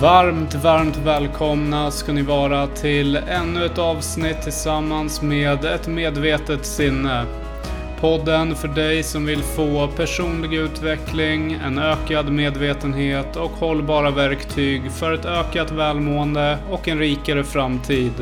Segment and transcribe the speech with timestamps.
[0.00, 7.24] Varmt, varmt välkomna ska ni vara till ännu ett avsnitt tillsammans med ett medvetet sinne.
[8.00, 15.12] Podden för dig som vill få personlig utveckling, en ökad medvetenhet och hållbara verktyg för
[15.12, 18.12] ett ökat välmående och en rikare framtid.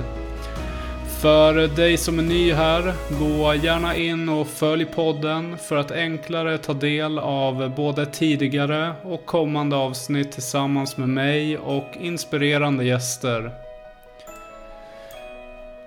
[1.22, 6.58] För dig som är ny här, gå gärna in och följ podden för att enklare
[6.58, 13.50] ta del av både tidigare och kommande avsnitt tillsammans med mig och inspirerande gäster.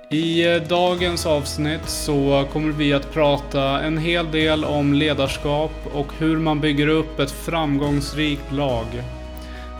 [0.09, 6.37] I dagens avsnitt så kommer vi att prata en hel del om ledarskap och hur
[6.37, 8.87] man bygger upp ett framgångsrikt lag.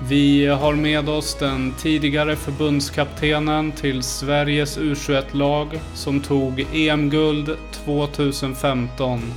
[0.08, 9.34] Vi har med oss den tidigare förbundskaptenen till Sveriges U21-lag som tog EM-guld 2015.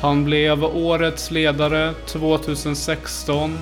[0.00, 3.58] Han blev årets ledare 2016.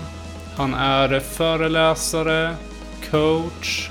[0.56, 2.55] Han är föreläsare,
[3.11, 3.91] coach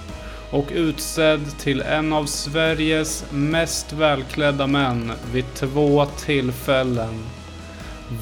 [0.49, 7.23] och utsedd till en av Sveriges mest välklädda män vid två tillfällen.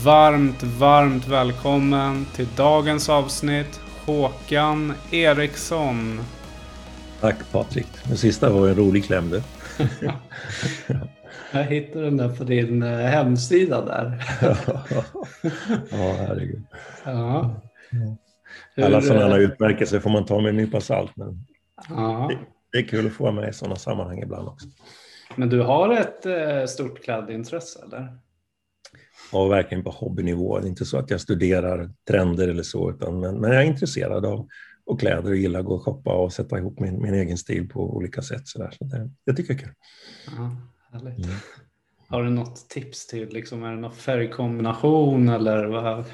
[0.03, 6.19] Varmt, varmt välkommen till dagens avsnitt Håkan Eriksson.
[7.21, 7.87] Tack Patrik.
[8.07, 9.41] Den sista var en rolig kläm du.
[11.51, 14.23] Jag hittade den där på din eh, hemsida där.
[15.91, 16.63] ja, herregud.
[17.03, 17.61] Ja.
[18.83, 21.11] Alla sådana eh, utmärkelser får man ta med en nypa salt.
[21.15, 21.45] Men
[21.89, 22.27] ja.
[22.29, 22.37] det,
[22.71, 24.67] det, är kul att få med i sådana sammanhang ibland också.
[25.35, 28.17] Men du har ett eh, stort klädintresse eller?
[29.39, 30.59] Och verkligen på hobbynivå.
[30.59, 33.67] Det är inte så att jag studerar trender eller så, utan, men, men jag är
[33.67, 34.47] intresserad av
[34.85, 37.69] och kläder och gillar att gå och shoppa och sätta ihop min, min egen stil
[37.69, 38.47] på olika sätt.
[38.47, 38.71] Så, där.
[38.77, 39.73] så det, det tycker jag är kul.
[40.37, 40.57] Ja,
[40.91, 41.25] härligt.
[41.25, 41.35] Mm.
[42.07, 46.05] Har du något tips till, liksom, är det någon färgkombination eller vad,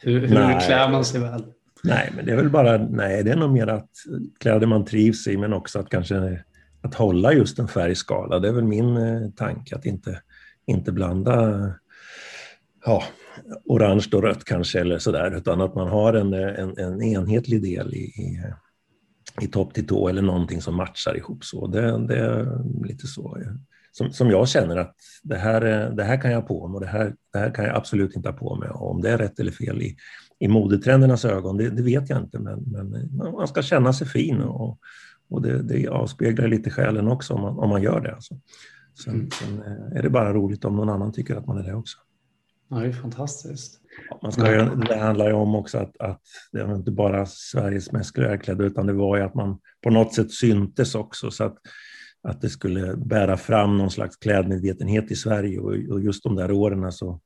[0.00, 1.44] hur, hur klär man sig väl?
[1.84, 3.90] Nej, men det är väl bara, nej, det är nog mer att
[4.40, 6.42] kläder man trivs i, men också att kanske
[6.82, 8.38] att hålla just en färgskala.
[8.38, 10.22] Det är väl min eh, tanke, att inte,
[10.66, 11.64] inte blanda
[12.84, 13.02] ja,
[13.64, 17.94] orange och rött kanske eller sådär, utan att man har en, en, en enhetlig del
[17.94, 18.42] i, i,
[19.40, 21.66] i topp till tå eller någonting som matchar ihop så.
[21.66, 23.38] Det, det är lite så
[23.92, 26.86] som, som jag känner att det här, det här kan jag på mig och det
[26.86, 28.68] här, det här kan jag absolut inte ha på mig.
[28.68, 29.96] Och om det är rätt eller fel i,
[30.38, 34.42] i modetrendernas ögon, det, det vet jag inte, men, men man ska känna sig fin
[34.42, 34.78] och,
[35.30, 38.14] och det, det avspeglar lite själen också om man, om man gör det.
[38.14, 38.34] Alltså.
[39.04, 39.62] Sen, sen
[39.94, 41.98] är det bara roligt om någon annan tycker att man är det också.
[42.72, 43.80] Ja, det är fantastiskt.
[44.22, 46.22] Man ska, det handlar ju om också att, att
[46.52, 50.14] det var inte bara Sveriges mest klädda utan det var ju att man på något
[50.14, 51.56] sätt syntes också så att,
[52.22, 56.52] att det skulle bära fram någon slags klädmedvetenhet i Sverige och, och just de där
[56.52, 57.20] åren så,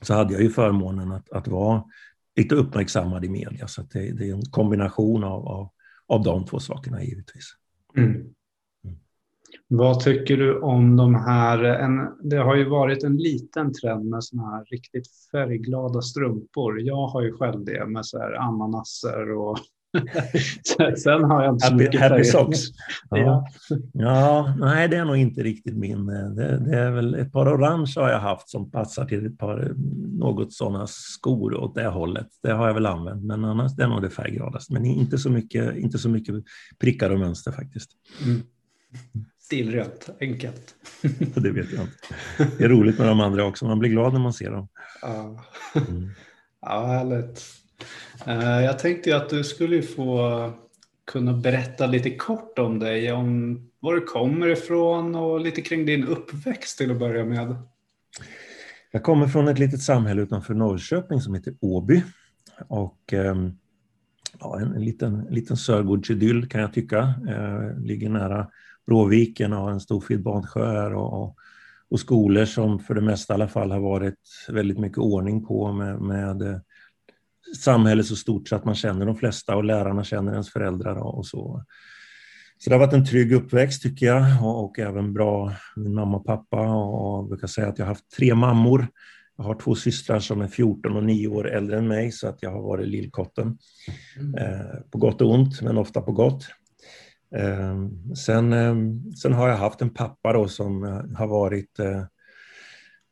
[0.00, 1.84] så hade jag ju förmånen att, att vara
[2.36, 5.68] lite uppmärksammad i media så det, det, är en kombination av, av,
[6.06, 7.54] av de två sakerna givetvis.
[7.96, 8.34] Mm.
[9.74, 11.64] Vad tycker du om de här?
[11.64, 16.80] En, det har ju varit en liten trend med såna här riktigt färgglada strumpor.
[16.80, 19.58] Jag har ju själv det med så här ananaser och
[20.96, 22.58] sen har jag inte så mycket Happy socks.
[23.10, 23.18] Ja.
[23.18, 23.44] ja.
[23.92, 26.06] ja, nej det är nog inte riktigt min.
[26.06, 29.74] Det, det, är väl ett par orange har jag haft som passar till ett par
[30.18, 32.28] något sådana skor åt det hållet.
[32.42, 34.72] Det har jag väl använt, men annars det är nog det färggladaste.
[34.72, 36.34] Men inte så mycket, inte så mycket
[36.80, 37.90] prickar och mönster faktiskt.
[38.24, 38.42] Mm.
[39.42, 40.74] Stilrent, enkelt.
[41.34, 41.96] det vet jag inte.
[42.58, 44.68] Det är roligt med de andra också, man blir glad när man ser dem.
[45.02, 45.44] Ja,
[45.74, 46.10] mm.
[46.60, 47.42] ja härligt.
[48.26, 50.52] Eh, jag tänkte att du skulle få
[51.06, 56.06] kunna berätta lite kort om dig, om var du kommer ifrån och lite kring din
[56.06, 57.56] uppväxt till att börja med.
[58.90, 62.02] Jag kommer från ett litet samhälle utanför Norrköping som heter Åby.
[62.68, 63.52] Och, ehm,
[64.40, 67.14] ja, en, en liten, en liten Sörgårdsidyll kan jag tycka.
[67.28, 68.48] Eh, ligger nära
[68.86, 71.36] Bråviken och en storfin badsjö och, och,
[71.90, 74.18] och, skolor som för det mesta i alla fall har varit
[74.48, 76.58] väldigt mycket ordning på med, med eh,
[77.58, 81.18] samhället så stort så att man känner de flesta och lärarna känner ens föräldrar och,
[81.18, 81.64] och så.
[82.58, 86.16] Så det har varit en trygg uppväxt tycker jag och, och även bra min mamma
[86.16, 88.88] och pappa och jag brukar säga att jag har haft tre mammor.
[89.36, 92.42] Jag har två systrar som är 14 och 9 år äldre än mig så att
[92.42, 93.58] jag har varit lillkotten.
[94.18, 94.34] Mm.
[94.34, 96.46] Eh, på gott och ont, men ofta på gott.
[97.36, 102.04] Ehm, sen, ehm, sen har jag haft en pappa då som eh, har varit eh,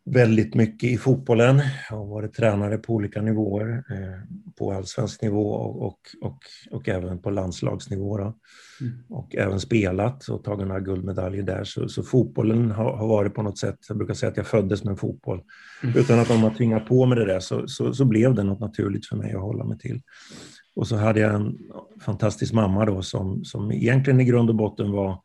[0.05, 1.63] väldigt mycket i fotbollen.
[1.91, 4.21] Jag har varit tränare på olika nivåer, eh,
[4.59, 6.39] på allsvensk nivå och, och,
[6.71, 8.19] och, även på landslagsnivå.
[8.21, 8.35] Mm.
[9.09, 11.65] Och även spelat och tagit några guldmedaljer där.
[11.65, 14.85] Så, så fotbollen har, har, varit på något sätt, jag brukar säga att jag föddes
[14.85, 15.43] med fotboll.
[15.83, 15.99] Mm.
[15.99, 18.61] Utan att de har tvingat på mig det där så, så, så, blev det något
[18.61, 20.03] naturligt för mig att hålla mig till.
[20.81, 21.59] Och så hade jag en
[22.01, 25.19] fantastisk mamma då som, som egentligen i grund och botten var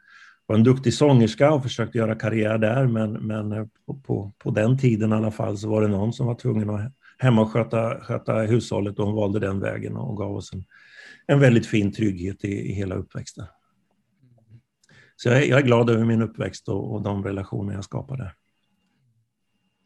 [0.46, 4.52] var en duktig sångerska och försökte göra karriär där, men, men eh, på, på, på,
[4.52, 7.52] den tiden i alla fall så var det någon som var tvungen att hemma och
[7.52, 10.64] sköta, sköta hushållet och hon valde den vägen och gav oss en,
[11.28, 13.46] en väldigt fin trygghet i, i hela uppväxten.
[15.16, 18.32] Så jag är, jag är, glad över min uppväxt och, och de relationer jag skapade.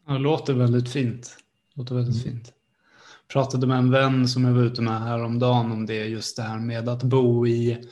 [0.06, 1.36] det låter väldigt fint.
[1.74, 2.36] Det låter väldigt mm.
[2.36, 2.54] fint.
[3.32, 6.58] Pratade med en vän som jag var ute med häromdagen om det, just det här
[6.58, 7.88] med att bo i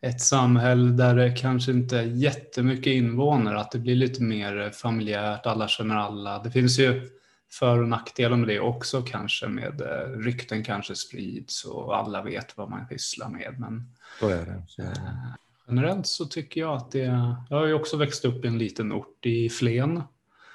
[0.00, 5.46] ett samhälle där det kanske inte är jättemycket invånare, att det blir lite mer familjärt,
[5.46, 6.38] alla känner alla.
[6.42, 7.10] Det finns ju
[7.52, 12.56] för och nackdelar med det också kanske med eh, rykten kanske sprids och alla vet
[12.56, 13.54] vad man pysslar med.
[13.58, 14.62] Men så är det.
[14.68, 14.90] Så är det.
[14.90, 15.34] Eh,
[15.68, 18.92] generellt så tycker jag att det, jag har ju också växt upp i en liten
[18.92, 20.02] ort i Flen.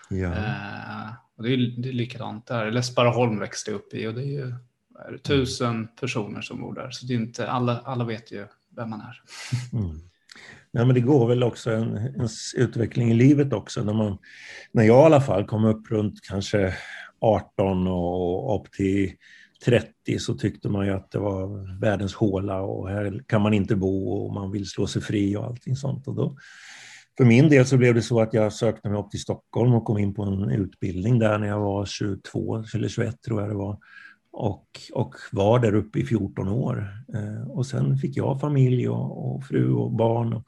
[0.09, 0.27] Ja.
[0.27, 2.71] Eh, och det, är, det är likadant där.
[2.71, 4.53] Läsbaraholm växte upp i och det är ju
[5.07, 6.91] är det, tusen personer som bor där.
[6.91, 8.45] Så det är inte, alla, alla vet ju
[8.75, 9.21] vem man är.
[9.73, 9.99] Mm.
[10.71, 13.83] Nej, men det går väl också en, en, utveckling i livet också.
[13.83, 14.17] När, man,
[14.71, 16.73] när jag i alla fall kom upp runt kanske
[17.19, 19.13] 18 och upp till
[19.65, 23.75] 30 så tyckte man ju att det var världens håla och här kan man inte
[23.75, 26.07] bo och man vill slå sig fri och allting sånt.
[26.07, 26.37] Och då,
[27.17, 29.85] för min del så blev det så att jag sökte mig upp till Stockholm och
[29.85, 33.55] kom in på en utbildning där när jag var 22 eller 21 tror jag det
[33.55, 33.77] var
[34.37, 36.89] och, och var där uppe i 14 år.
[37.13, 40.33] Eh, och sen fick jag familj och, och fru och barn.
[40.33, 40.43] Och,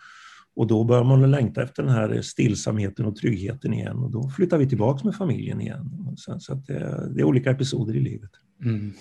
[0.55, 4.57] och då börjar man längta efter den här stillsamheten och tryggheten igen och då flyttar
[4.57, 6.15] vi tillbaka med familjen igen.
[6.17, 8.31] Så, så att det, det, är olika episoder i livet.
[8.63, 8.93] Mm.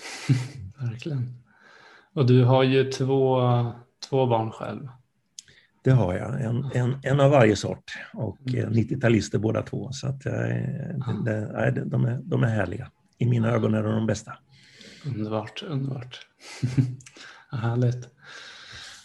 [0.79, 1.35] Verkligen.
[2.15, 3.41] Och du har ju två,
[4.09, 4.89] två barn själv.
[5.83, 8.73] Det har jag, en, en, en av varje sort och mm.
[8.73, 9.93] 90-talister båda två.
[9.93, 10.33] Så att, eh,
[11.25, 12.91] det, det, de, är, de är härliga.
[13.19, 14.33] I mina ögon är de de bästa.
[15.07, 16.21] Underbart, underbart.
[17.51, 18.09] Härligt.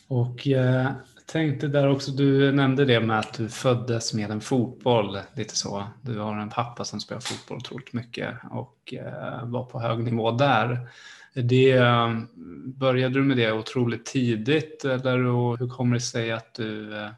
[0.07, 0.93] Och jag
[1.25, 5.87] tänkte där också, du nämnde det med att du föddes med en fotboll, lite så.
[6.01, 10.31] Du har en pappa som spelar fotboll otroligt mycket och eh, var på hög nivå
[10.31, 10.89] där.
[11.33, 12.19] Det, eh,
[12.65, 15.17] började du med det otroligt tidigt eller
[15.57, 17.09] hur kommer det sig att du eh,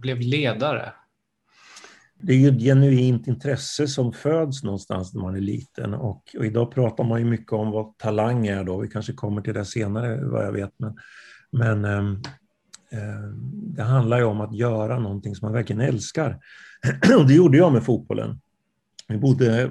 [0.00, 0.92] blev ledare?
[2.20, 6.46] det är ju ett genuint intresse som föds någonstans när man är liten och, och,
[6.46, 8.78] idag pratar man ju mycket om vad talang är då.
[8.78, 10.70] Vi kanske kommer till det senare vad jag vet.
[10.78, 10.96] Men,
[11.50, 11.98] men eh,
[12.98, 16.38] eh det handlar ju om att göra någonting som man verkligen älskar.
[17.18, 18.40] och det gjorde jag med fotbollen.
[19.08, 19.70] Vi bodde,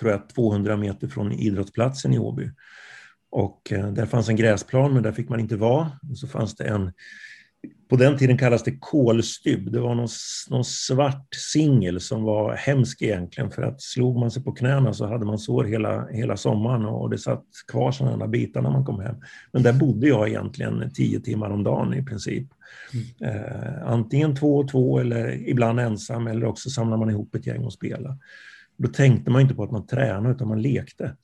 [0.00, 2.50] tror jag, 200 meter från idrottsplatsen i Åby.
[3.30, 5.90] Och eh, där fanns en gräsplan, men där fick man inte vara.
[6.10, 6.92] Och så fanns det en
[7.88, 9.72] på den tiden kallades det kolstybb.
[9.72, 10.08] Det var någon,
[10.50, 15.06] någon svart singel som var hemsk egentligen för att slog man sig på knäna så
[15.06, 19.00] hade man sår hela, hela sommaren och det satt kvar sådana bitar när man kom
[19.00, 19.16] hem.
[19.52, 22.46] Men där bodde jag egentligen tio timmar om dagen i princip.
[22.92, 23.36] Mm.
[23.36, 27.64] Eh, antingen två och två eller ibland ensam eller också samlade man ihop ett gäng
[27.64, 28.18] och spelade.
[28.76, 31.16] Då tänkte man inte på att man tränade utan man lekte.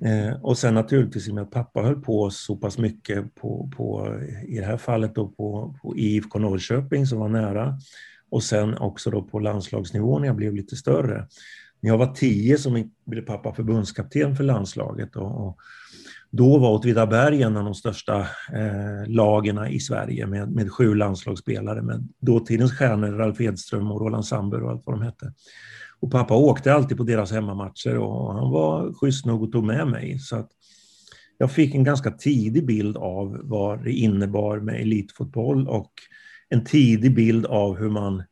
[0.00, 3.70] Eh, och sen naturligtvis i och med att pappa höll på så pass mycket på,
[3.76, 7.78] på i det här fallet då på, på IFK Norrköping som var nära
[8.30, 11.26] och sen också då på landslagsnivå när jag blev lite större.
[11.80, 15.58] När jag var tio så blev pappa förbundskapten för landslaget och, och
[16.30, 18.20] då var Åtvidaberg en av de största
[18.52, 24.26] eh, lagen i Sverige med, med sju landslagsspelare med dåtidens stjärnor Ralf Edström och Roland
[24.26, 25.32] Sandberg och allt vad de hette.
[26.00, 29.88] Och pappa åkte alltid på deras hemmamatcher och han var schysst nog och tog med
[29.88, 30.18] mig.
[30.18, 30.50] Så att
[31.38, 35.92] jag fick en ganska tidig bild av vad det innebar med elitfotboll och
[36.48, 38.22] en tidig bild av hur man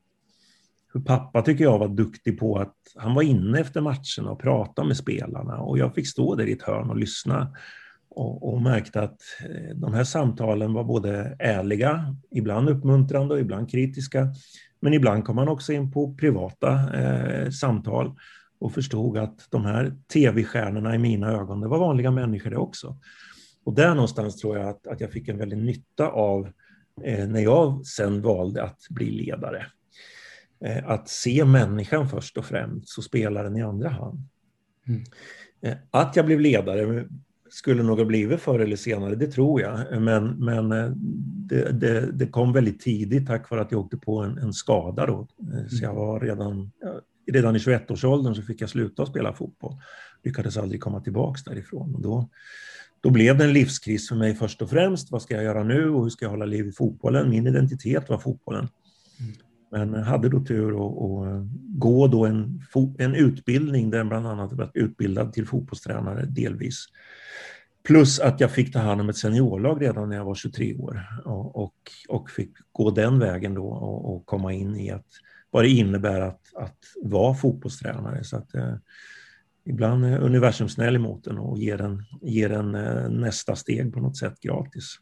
[0.94, 4.88] hur pappa tycker jag var duktig på att han var inne efter matcherna och pratade
[4.88, 7.54] med spelarna och jag fick stå där i ett hörn och lyssna
[8.08, 13.70] och, och märkte att eh, de här samtalen var både ärliga, ibland uppmuntrande och ibland
[13.70, 14.28] kritiska.
[14.84, 18.18] Men ibland kom man också in på privata eh, samtal
[18.58, 22.96] och förstod att de här tv-stjärnorna i mina ögon, det var vanliga människor det också.
[23.64, 26.48] Och där någonstans tror jag att, att jag fick en väldig nytta av
[27.02, 29.66] eh, när jag sen valde att bli ledare.
[30.64, 34.28] Eh, att se människan först och främst och spelaren i andra hand.
[34.88, 35.04] Mm.
[35.62, 37.08] Eh, att jag blev ledare
[37.54, 40.02] skulle nog ha blivit förr eller senare, det tror jag.
[40.02, 40.90] Men, men eh,
[41.48, 45.06] det, det, det, kom väldigt tidigt tack vare att jag åkte på en, en skada
[45.06, 45.28] då.
[45.70, 46.70] Så jag var redan,
[47.32, 49.76] redan i 21-årsåldern så fick jag sluta spela fotboll.
[50.24, 51.94] Lyckades aldrig komma tillbaks därifrån.
[51.94, 52.28] Och då,
[53.00, 55.10] då blev det en livskris för mig först och främst.
[55.10, 57.30] Vad ska jag göra nu och hur ska jag hålla liv i fotbollen?
[57.30, 58.68] Min identitet var fotbollen.
[59.20, 59.32] Mm.
[59.74, 62.62] Men hade då tur att eh, gå då en,
[62.98, 66.86] en utbildning där jag bland annat var utbildad till fotbollstränare delvis.
[67.82, 71.06] Plus att jag fick ta hand om ett seniorlag redan när jag var 23 år
[71.24, 71.74] och, och,
[72.08, 75.06] och fick gå den vägen då och, och, komma in i att,
[75.50, 78.24] vad det innebär att, att vara fotbollstränare.
[78.24, 78.74] Så att, eh,
[79.64, 84.00] ibland är universum snäll emot en och ger en, ger en eh, nästa steg på
[84.00, 84.96] något sätt gratis.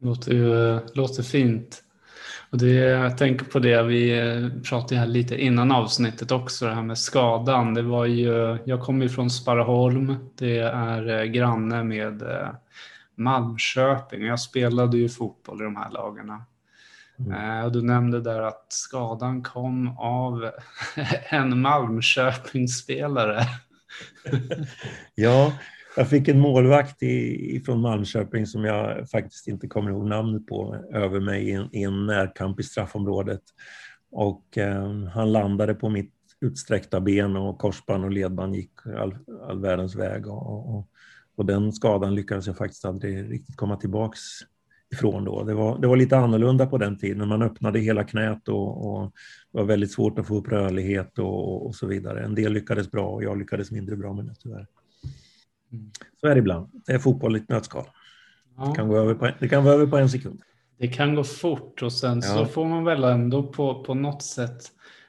[0.00, 1.84] Låter, ju, eh, låter fint.
[2.50, 6.74] Och det, jag tänker på det, vi eh, pratade här lite innan avsnittet också, det
[6.74, 7.74] här med skadan.
[7.74, 12.48] Det var ju, jag kommer ju från Sparreholm, det är eh, granne med eh,
[13.14, 14.22] Malmköping.
[14.22, 16.44] Jag spelade ju fotboll i de här lagarna.
[17.18, 17.64] Mm.
[17.64, 20.50] Och du nämnde där att skadan kom av
[21.30, 23.42] en Malmköpingsspelare.
[25.14, 25.52] ja,
[25.98, 30.76] jag fick en målvakt i, från Malmköping som jag faktiskt inte kommer ihåg namnet på
[30.92, 33.40] över mig i en, i en närkamp i straffområdet.
[34.10, 39.16] Och eh, han landade på mitt utsträckta ben och korsband och ledband gick all,
[39.48, 40.26] all världens väg.
[40.26, 40.88] Och, och,
[41.36, 44.20] och, den skadan lyckades jag faktiskt aldrig riktigt komma tillbaks
[44.94, 45.44] ifrån då.
[45.44, 47.28] Det var, det var lite annorlunda på den tiden.
[47.28, 49.12] Man öppnade hela knät och, och
[49.52, 52.24] det var väldigt svårt att få upp rörlighet och, och så vidare.
[52.24, 54.66] En del lyckades bra och jag lyckades mindre bra med det tyvärr.
[55.72, 55.90] Mm.
[56.20, 56.82] Så är det ibland.
[56.86, 57.84] Det är fotboll i ett nötskal.
[58.56, 58.64] Ja.
[58.64, 60.42] Det, kan gå över på, det kan vara över på en sekund.
[60.78, 62.22] Det kan gå fort och sen ja.
[62.22, 64.62] så får man väl ändå på, på något sätt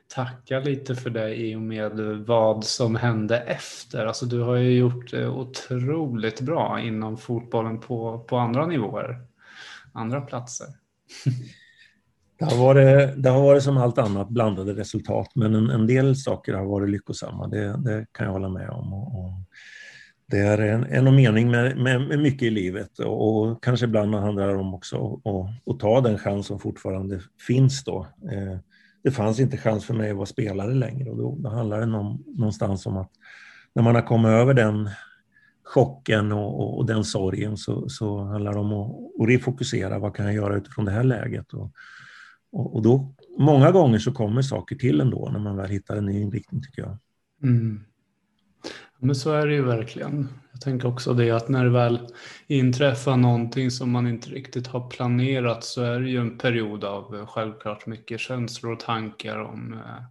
[0.07, 1.91] tacka lite för det i och med
[2.27, 4.05] vad som hände efter.
[4.05, 9.21] Alltså du har ju gjort det otroligt bra inom fotbollen på, på andra nivåer,
[9.93, 10.67] andra platser.
[12.39, 16.15] Det har, varit, det har varit som allt annat blandade resultat, men en, en del
[16.15, 17.47] saker har varit lyckosamma.
[17.47, 18.93] Det, det kan jag hålla med om.
[18.93, 19.31] Och, och
[20.29, 24.15] det är en, en mening med, med, med, mycket i livet och, och kanske ibland
[24.15, 25.21] handlar det om också
[25.65, 28.07] att, ta den chans som fortfarande finns då.
[28.31, 28.57] Eh,
[29.03, 31.85] det fanns inte chans för mig att vara spelare längre och då, då handlar det
[31.85, 33.11] någon, någonstans om att
[33.75, 34.89] när man har kommit över den
[35.63, 39.99] chocken och, och, och den sorgen så, så, handlar det om att, att refokusera.
[39.99, 41.53] Vad kan jag göra utifrån det här läget?
[41.53, 41.71] Och,
[42.51, 46.21] och, då, många gånger så kommer saker till ändå när man väl hittar en ny
[46.21, 46.97] inriktning tycker jag.
[47.43, 47.83] Mm.
[48.99, 50.29] Men så är det ju verkligen.
[50.51, 52.07] Jag tänker också det att när det väl
[52.47, 57.15] inträffar någonting som man inte riktigt har planerat så är det ju en period av
[57.15, 60.03] eh, självklart mycket känslor och tankar om eh,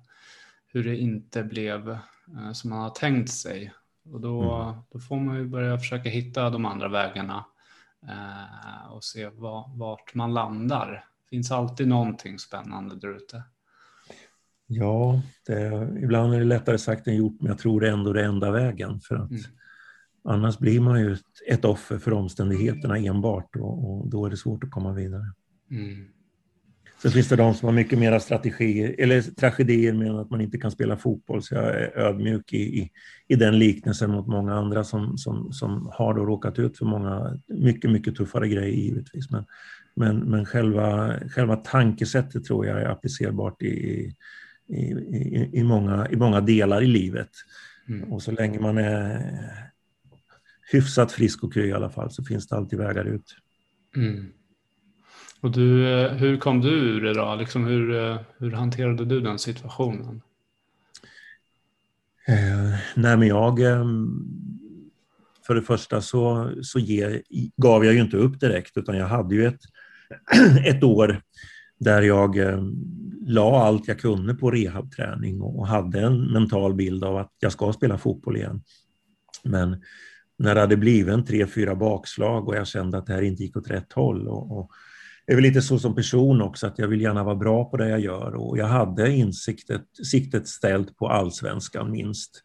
[0.68, 3.72] hur det inte blev eh, som man har tänkt sig.
[4.12, 4.76] Och då, mm.
[4.92, 7.44] då får man ju börja försöka hitta de andra vägarna
[8.90, 9.30] och se
[9.74, 11.04] vart man landar.
[11.24, 13.42] Det finns alltid någonting spännande där ute.
[14.70, 18.12] Ja, det, ibland är det lättare sagt än gjort, men jag tror det är ändå
[18.12, 19.00] det enda vägen.
[19.00, 19.42] För att mm.
[20.24, 21.16] Annars blir man ju
[21.48, 25.32] ett, offer för omständigheterna enbart och, och, då är det svårt att komma vidare.
[25.70, 26.04] Mm.
[27.02, 30.58] Sen finns det de som har mycket mera strategier, eller tragedier med att man inte
[30.58, 32.90] kan spela fotboll, så jag är ödmjuk i, i,
[33.28, 37.38] i den liknelsen mot många andra som, som, som har då råkat ut för många,
[37.46, 39.30] mycket, mycket tuffare grejer givetvis.
[39.30, 39.44] Men,
[39.94, 44.14] men, men själva, själva tankesättet tror jag är applicerbart i,
[44.68, 47.30] i, i, i, många, i många delar i livet.
[47.88, 48.12] Mm.
[48.12, 49.70] Och så länge man är
[50.70, 53.36] hyfsat frisk och kry i alla fall så finns det alltid vägar ut.
[53.96, 54.32] Mm.
[55.40, 57.34] Och du, hur kom du ur det då?
[57.34, 60.20] Liksom hur, hur hanterade du den situationen?
[62.28, 64.24] Eh, nej men jag, ehm,
[65.46, 67.22] för det första så, så ge,
[67.56, 69.60] gav jag ju inte upp direkt utan jag hade ju ett,
[70.64, 71.22] ett år
[71.78, 72.62] där jag eh,
[73.28, 77.72] la allt jag kunde på rehabträning och hade en mental bild av att jag ska
[77.72, 78.62] spela fotboll igen.
[79.44, 79.82] Men
[80.38, 83.42] när det hade blivit en tre, fyra bakslag och jag kände att det här inte
[83.42, 84.28] gick åt rätt håll.
[84.28, 84.70] Och, och
[85.26, 87.76] jag är väl lite så som person också, att jag vill gärna vara bra på
[87.76, 92.42] det jag gör och jag hade insiktet, siktet ställt på allsvenskan minst.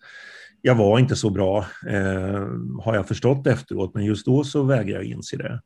[0.61, 2.47] Jag var inte så bra, eh,
[2.81, 5.61] har jag förstått efteråt, men just då så vägrade jag inse det.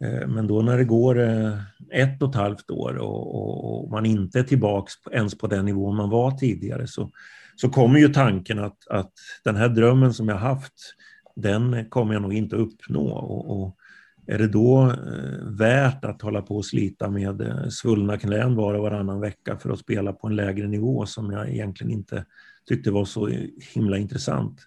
[0.00, 1.58] Eh, men då när det går eh,
[1.90, 5.96] ett och ett halvt år och, och man inte är tillbaks ens på den nivån
[5.96, 7.10] man var tidigare så,
[7.56, 9.12] så kommer ju tanken att, att
[9.44, 10.94] den här drömmen som jag haft,
[11.36, 13.08] den kommer jag nog inte uppnå.
[13.08, 13.76] Och, och
[14.26, 18.82] är det då eh, värt att hålla på och slita med svullna knän var och
[18.82, 22.24] varannan vecka för att spela på en lägre nivå som jag egentligen inte
[22.68, 23.30] tyckte var så
[23.74, 24.60] himla intressant?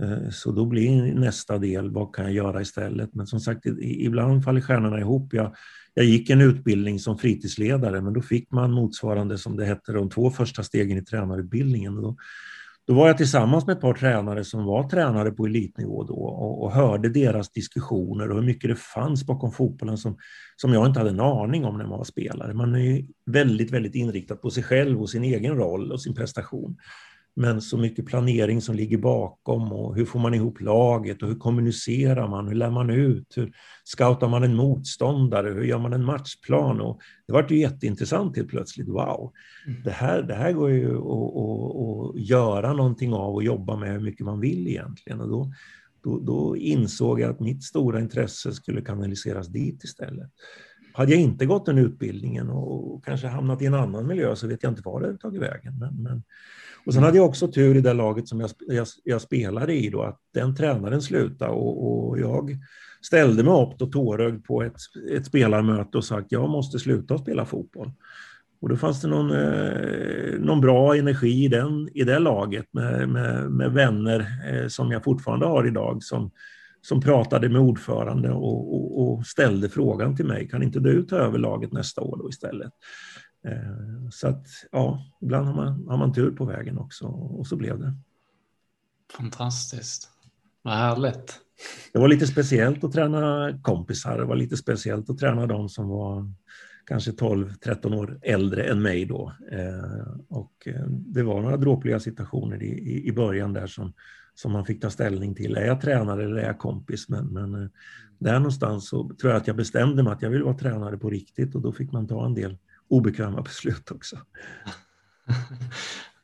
[0.00, 3.14] Eh, så då blir nästa del, vad kan jag göra istället?
[3.14, 5.34] Men som sagt, ibland faller stjärnorna ihop.
[5.34, 5.54] Jag,
[5.94, 10.10] jag gick en utbildning som fritidsledare, men då fick man motsvarande, som det hette, de
[10.10, 11.94] två första stegen i tränarutbildningen.
[11.94, 12.16] Då,
[12.86, 16.62] då var jag tillsammans med ett par tränare som var tränare på elitnivå då och,
[16.62, 20.16] och, hörde deras diskussioner och hur mycket det fanns bakom fotbollen som,
[20.56, 22.54] som jag inte hade en aning om när man var spelare.
[22.54, 26.76] Man är väldigt, väldigt inriktad på sig själv och sin egen roll och sin prestation
[27.34, 31.34] men så mycket planering som ligger bakom och hur får man ihop laget och hur
[31.34, 33.52] kommunicerar man, hur lär man ut, hur
[33.84, 36.80] scoutar man en motståndare, hur gör man en matchplan?
[36.80, 38.88] Och det var ju jätteintressant helt plötsligt.
[38.88, 39.32] Wow,
[39.66, 39.82] mm.
[39.82, 43.92] det här, det här går ju att, att, att göra någonting av och jobba med
[43.92, 45.20] hur mycket man vill egentligen.
[45.20, 45.52] Och då,
[46.04, 50.30] då, då insåg jag att mitt stora intresse skulle kanaliseras dit istället.
[50.94, 54.62] Hade jag inte gått den utbildningen och kanske hamnat i en annan miljö så vet
[54.62, 55.78] jag inte var det hade tagit vägen.
[55.78, 56.22] Men, men
[56.86, 59.90] och sen hade jag också tur i det laget som jag, jag, jag spelade i
[59.90, 62.58] då, att den tränaren slutade och, och jag
[63.02, 64.76] ställde mig upp och tårögd på ett,
[65.12, 67.92] ett spelarmöte och sagt jag måste sluta spela fotboll.
[68.60, 73.08] Och då fanns det någon, eh, någon bra energi i, den, i det laget med,
[73.08, 76.30] med, med vänner eh, som jag fortfarande har idag som,
[76.82, 81.16] som pratade med ordförande och, och, och, ställde frågan till mig, kan inte du ta
[81.16, 82.72] över laget nästa år då istället?
[83.46, 87.56] Eh, så att ja, ibland har man, har man tur på vägen också och så
[87.56, 87.94] blev det.
[89.16, 90.08] Fantastiskt.
[90.62, 91.40] Vad härligt.
[91.92, 94.18] Det var lite speciellt att träna kompisar.
[94.18, 96.32] Det var lite speciellt att träna de som var
[96.86, 99.32] kanske 12-13 år äldre än mig då.
[99.52, 103.92] Eh, och eh, det var några dråpliga situationer i, i början där som,
[104.34, 105.56] som man fick ta ställning till.
[105.56, 107.08] Är jag tränare eller är jag kompis?
[107.08, 107.70] Men, men
[108.18, 111.10] där någonstans så tror jag att jag bestämde mig att jag vill vara tränare på
[111.10, 112.58] riktigt och då fick man ta en del
[112.88, 114.16] obekväma beslut också.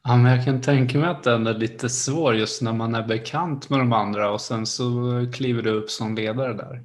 [0.05, 3.07] Ja, men jag kan tänka mig att den är lite svår just när man är
[3.07, 6.83] bekant med de andra och sen så kliver du upp som ledare där.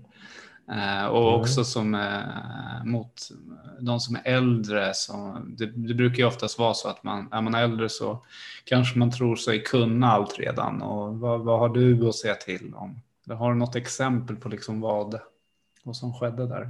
[0.72, 1.42] Eh, och mm.
[1.42, 3.30] också som eh, mot
[3.80, 4.92] de som är äldre.
[4.94, 8.26] Så det, det, brukar ju oftast vara så att man, är man äldre så
[8.64, 10.82] kanske man tror sig kunna allt redan.
[10.82, 13.00] Och vad, vad har du att säga till om?
[13.26, 15.20] Eller har du något exempel på liksom vad,
[15.84, 16.70] vad som skedde där?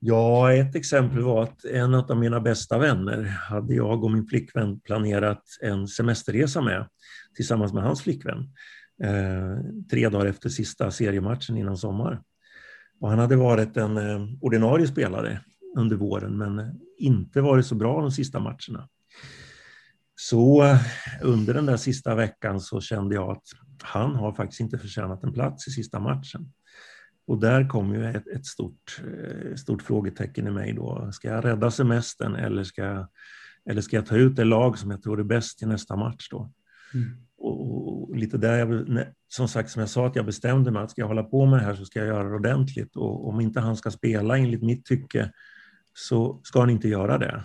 [0.00, 4.80] Ja, ett exempel var att en av mina bästa vänner hade jag och min flickvän
[4.80, 6.88] planerat en semesterresa med
[7.36, 8.38] tillsammans med hans flickvän.
[9.02, 9.58] Eh,
[9.90, 12.22] tre dagar efter sista seriematchen innan sommar.
[13.00, 15.40] Och han hade varit en eh, ordinarie spelare
[15.76, 18.88] under våren men inte varit så bra de sista matcherna.
[20.16, 20.80] Så eh,
[21.22, 23.44] under den där sista veckan så kände jag att
[23.82, 26.52] han har faktiskt inte förtjänat en plats i sista matchen.
[27.26, 31.10] Och där kom ju ett, ett stort, eh, stort frågetecken i mig då.
[31.12, 33.08] Ska jag rädda semestern eller ska,
[33.70, 36.28] eller ska jag ta ut det lag som jag tror är bäst till nästa match
[36.30, 36.50] då?
[36.94, 37.16] Mm.
[37.38, 37.87] Och,
[38.18, 41.08] lite där, jag, som sagt, som jag sa, att jag bestämde mig att ska jag
[41.08, 42.96] hålla på med det här så ska jag göra det ordentligt.
[42.96, 45.32] Och om inte han ska spela enligt mitt tycke
[45.94, 47.44] så ska han inte göra det.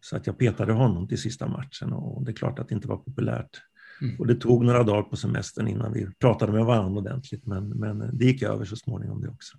[0.00, 2.88] Så att jag petade honom till sista matchen och det är klart att det inte
[2.88, 3.60] var populärt.
[4.00, 4.20] Mm.
[4.20, 8.18] Och det tog några dagar på semestern innan vi pratade med varandra ordentligt, men, men
[8.18, 9.56] det gick över så småningom det också.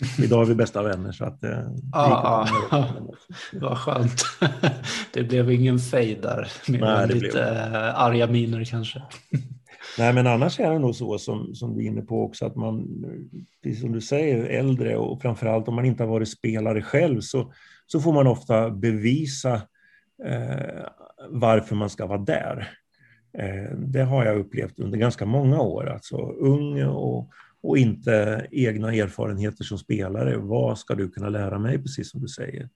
[0.18, 1.58] Idag är vi bästa vänner så att eh,
[1.92, 2.86] ah, ah,
[3.52, 4.24] Vad skönt.
[5.12, 7.36] Det blev ingen fejd där med Nej, lite blev...
[7.36, 9.02] Eh, arga miner kanske.
[9.98, 12.56] Nej, men annars är det nog så som, som du är inne på också att
[12.56, 13.04] man,
[13.62, 17.52] precis som du säger, äldre och framförallt om man inte har varit spelare själv så,
[17.86, 19.54] så får man ofta bevisa
[20.24, 20.84] eh,
[21.28, 22.68] varför man ska vara där.
[23.38, 25.88] Eh, det har jag upplevt under ganska många år.
[25.88, 27.30] Alltså ung och,
[27.62, 30.36] och inte egna erfarenheter som spelare.
[30.36, 32.68] Vad ska du kunna lära mig, precis som du säger?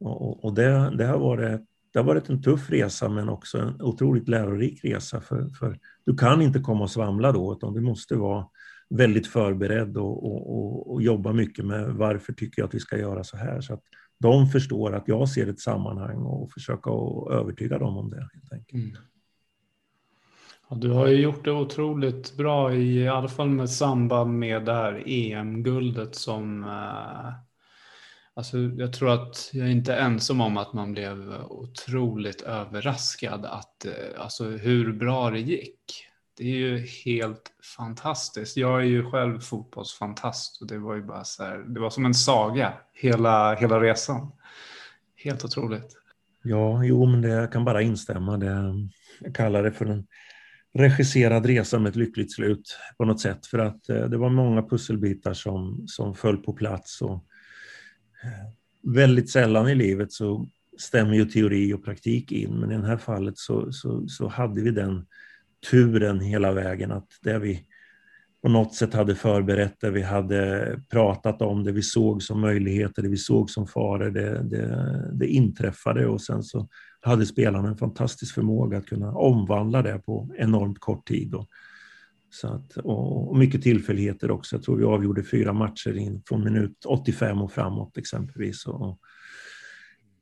[0.00, 1.60] Och, och det, det, har varit,
[1.94, 5.20] det har varit en tuff resa men också en otroligt lärorik resa.
[5.20, 8.46] För, för du kan inte komma och svamla då, utan du måste vara
[8.90, 13.24] väldigt förberedd och, och, och, jobba mycket med varför tycker jag att vi ska göra
[13.24, 13.60] så här.
[13.60, 13.82] Så att
[14.18, 16.90] de förstår att jag ser ett sammanhang och försöka
[17.30, 18.28] övertyga dem om det.
[18.34, 18.84] Helt enkelt.
[18.84, 18.96] Mm.
[20.70, 24.72] Ja, du har ju gjort det otroligt bra i, alla fall med samband med det
[24.72, 27.32] här EM-guldet som eh,
[28.36, 33.84] Alltså, jag tror att jag är inte ensam om att man blev otroligt överraskad att
[33.84, 36.06] eh, alltså, hur bra det gick.
[36.36, 38.56] Det är ju helt fantastiskt.
[38.56, 42.06] Jag är ju själv fotbollsfantast och det var ju bara så här, det var som
[42.06, 44.32] en saga hela, hela resan.
[45.16, 45.96] Helt otroligt.
[46.42, 48.36] Ja, jo, men det, jag kan bara instämma.
[48.36, 48.74] Det,
[49.20, 50.06] jag kallar det för en
[50.74, 53.46] regisserad resa med ett lyckligt slut på något sätt.
[53.46, 57.02] För att eh, det var många pusselbitar som, som föll på plats.
[57.02, 57.24] Och,
[58.82, 60.46] väldigt sällan i livet så
[60.78, 64.62] stämmer ju teori och praktik in, men i det här fallet så, så, så hade
[64.62, 65.06] vi den
[65.70, 67.66] turen hela vägen att det vi
[68.42, 73.02] på något sätt hade förberett det, vi hade pratat om det, vi såg som möjligheter,
[73.02, 76.68] det vi såg som faror, det, det, det inträffade och sen så
[77.00, 81.34] hade spelarna en fantastisk förmåga att kunna omvandla det på enormt kort tid.
[81.34, 81.48] Och,
[82.34, 84.56] så att, och mycket tillfälligheter också.
[84.56, 88.66] Jag tror vi avgjorde fyra matcher in från minut 85 och framåt exempelvis.
[88.66, 88.98] Och,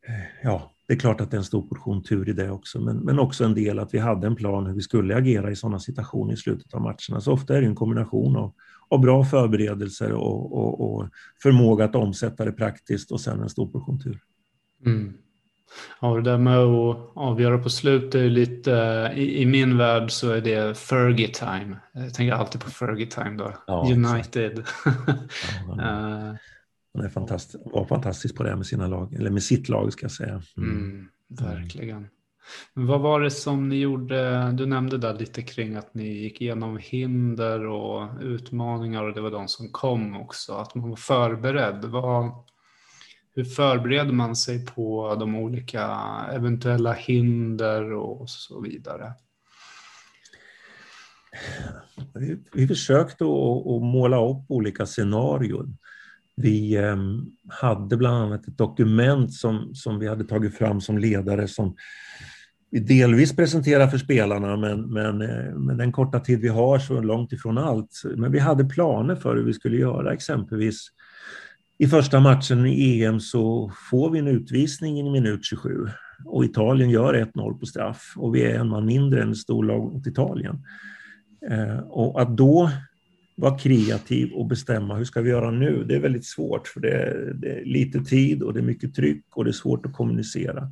[0.08, 2.80] eh, ja, det är klart att det är en stor portion tur i det också,
[2.80, 5.56] men, men också en del att vi hade en plan hur vi skulle agera i
[5.56, 7.20] sådana situationer i slutet av matcherna.
[7.20, 8.54] Så ofta är det en kombination av,
[8.88, 11.08] av bra förberedelser och, och, och,
[11.42, 14.20] förmåga att omsätta det praktiskt och sen en stor portion tur.
[14.86, 15.14] Mm.
[16.00, 20.30] Ja, det där med att avgöra på slutet är lite, i, i, min värld så
[20.30, 21.76] är det Fergie time.
[21.92, 23.54] Jag tänker alltid på Fergie time då.
[23.66, 24.64] Ja, United.
[24.84, 26.36] ja,
[26.94, 30.04] Han är fantastisk, var fantastisk på det med sina lag, eller med sitt lag ska
[30.04, 30.42] jag säga.
[30.56, 30.70] Mm.
[30.70, 32.08] Mm, verkligen.
[32.74, 34.52] Vad var det som ni gjorde?
[34.52, 39.30] Du nämnde där lite kring att ni gick igenom hinder och utmaningar och det var
[39.30, 40.52] de som kom också.
[40.52, 41.84] Att man var förberedd.
[41.84, 42.32] Vad,
[43.34, 45.86] hur förbereder man sig på de olika
[46.32, 49.12] eventuella hinder och så vidare?
[52.14, 55.78] Vi, vi försökte att, måla upp olika scenarion.
[56.36, 56.96] Vi eh,
[57.48, 61.76] hade bland annat ett dokument som, som vi hade tagit fram som ledare som
[62.70, 67.00] vi delvis presenterar för spelarna, men, men eh, med den korta tid vi har så
[67.00, 68.02] långt ifrån allt.
[68.16, 70.88] Men vi hade planer för hur vi skulle göra, exempelvis
[71.82, 75.88] i första matchen i EM så får vi en utvisning i minut 27
[76.24, 79.92] och Italien gör 1-0 på straff och vi är en man mindre än ett storlag
[79.92, 80.64] mot Italien.
[81.50, 82.70] Eh, och att då
[83.36, 86.90] vara kreativ och bestämma hur ska vi göra nu, det är väldigt svårt för det
[86.90, 89.92] är, det är lite tid och det är mycket tryck och det är svårt att
[89.92, 90.70] kommunicera.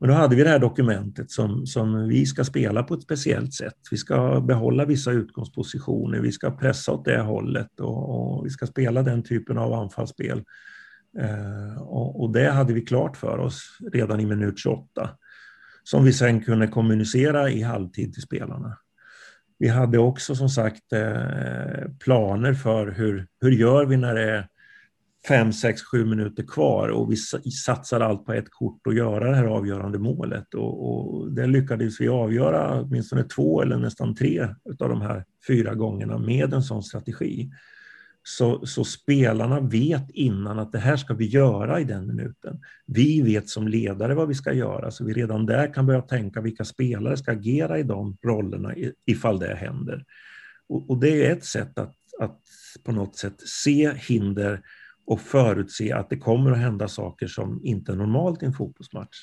[0.00, 3.54] Men då hade vi det här dokumentet som, som vi ska spela på ett speciellt
[3.54, 3.74] sätt.
[3.90, 8.66] Vi ska behålla vissa utgångspositioner, vi ska pressa åt det hållet och, och vi ska
[8.66, 10.44] spela den typen av anfallsspel.
[11.18, 15.10] Eh, och, och, det hade vi klart för oss redan i minut 28
[15.84, 18.76] som vi sen kunde kommunicera i halvtid till spelarna.
[19.58, 24.48] Vi hade också som sagt eh, planer för hur, hur gör vi när det är
[25.28, 27.16] fem, sex, sju minuter kvar och vi
[27.50, 30.54] satsar allt på ett kort och göra det här avgörande målet.
[30.54, 34.42] Och, och det lyckades vi avgöra åtminstone två eller nästan tre
[34.80, 37.50] av de här fyra gångerna med en sån strategi.
[38.22, 42.60] Så, så, spelarna vet innan att det här ska vi göra i den minuten.
[42.86, 46.40] Vi vet som ledare vad vi ska göra, så vi redan där kan börja tänka
[46.40, 48.74] vilka spelare ska agera i de rollerna
[49.06, 50.04] ifall det händer.
[50.68, 52.40] Och, och det är ett sätt att, att
[52.84, 54.62] på något sätt se hinder
[55.06, 59.16] och förutse att det kommer att hända saker som inte är normalt i en fotbollsmatch.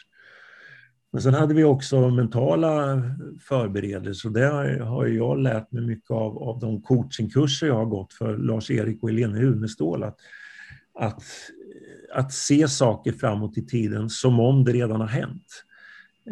[1.12, 3.02] Men sen hade vi också mentala
[3.40, 4.46] förberedelser och det
[4.84, 9.10] har jag lärt mig mycket av, av de coachingkurser jag har gått för Lars-Erik och
[9.10, 10.04] Helene Unestål.
[10.04, 10.18] Att,
[11.00, 11.24] att,
[12.14, 15.64] att se saker framåt i tiden som om det redan har hänt.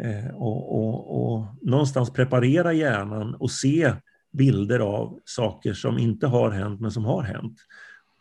[0.00, 3.92] Eh, och, och, och någonstans preparera hjärnan och se
[4.32, 7.56] bilder av saker som inte har hänt men som har hänt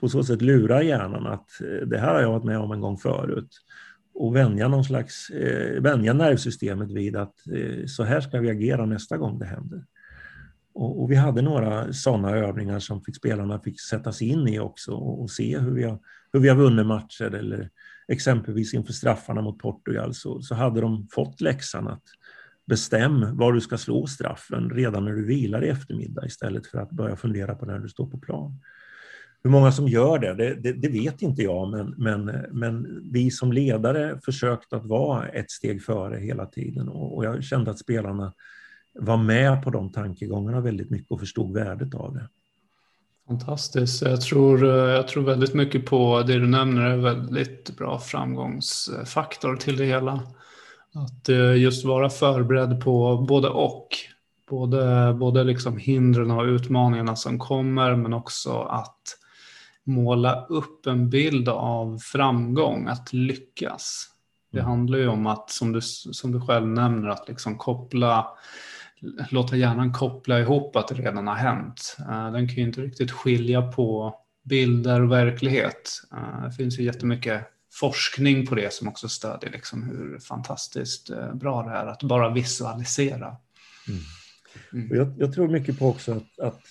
[0.06, 2.82] på så sätt lura hjärnan att eh, det här har jag varit med om en
[2.82, 3.50] gång förut
[4.13, 8.86] och vänja, någon slags, eh, vänja nervsystemet vid att eh, så här ska vi agera
[8.86, 9.86] nästa gång det händer.
[10.74, 14.60] Och, och vi hade några sådana övningar som fick spelarna fick sätta sig in i
[14.60, 16.00] också och, och, se hur vi, har,
[16.34, 17.70] hur vi har vunnit matcher eller
[18.08, 22.04] exempelvis inför straffarna mot Portugal så, så hade de fått läxan att
[22.65, 26.91] bestäm var du ska slå straffen redan när du vilar i eftermiddag istället för att
[26.91, 28.60] börja fundera på när du står på plan.
[29.45, 33.31] Hur många som gör det, det, det, det, vet inte jag, men, men, men vi
[33.31, 37.79] som ledare försökt att vara ett steg före hela tiden och, och jag kände att
[37.79, 38.34] spelarna
[38.93, 42.27] var med på de tankegångarna väldigt mycket och förstod värdet av det.
[43.27, 44.01] Fantastiskt.
[44.01, 49.77] Jag tror, jag tror väldigt mycket på det du nämner är väldigt bra framgångsfaktor till
[49.77, 50.23] det hela.
[50.93, 53.88] Att eh, just vara förberedd på både och.
[54.49, 59.17] Både, både liksom hindren och utmaningarna som kommer men också att
[59.86, 64.10] måla upp en bild av framgång, att lyckas.
[64.52, 64.69] Det mm.
[64.69, 68.28] handlar ju om att, som du, som du själv nämner, att liksom koppla,
[69.30, 71.98] låta hjärnan koppla ihop att det redan har hänt.
[72.00, 75.91] Eh, den kan ju inte riktigt skilja på bilder och verklighet.
[76.12, 81.34] Eh, det finns ju jättemycket forskning på det som också stödjer liksom hur fantastiskt eh,
[81.34, 83.36] bra det är att bara visualisera.
[83.88, 84.00] Mm.
[84.74, 84.98] Mm.
[84.98, 86.62] Jag, jag, tror mycket på också att, att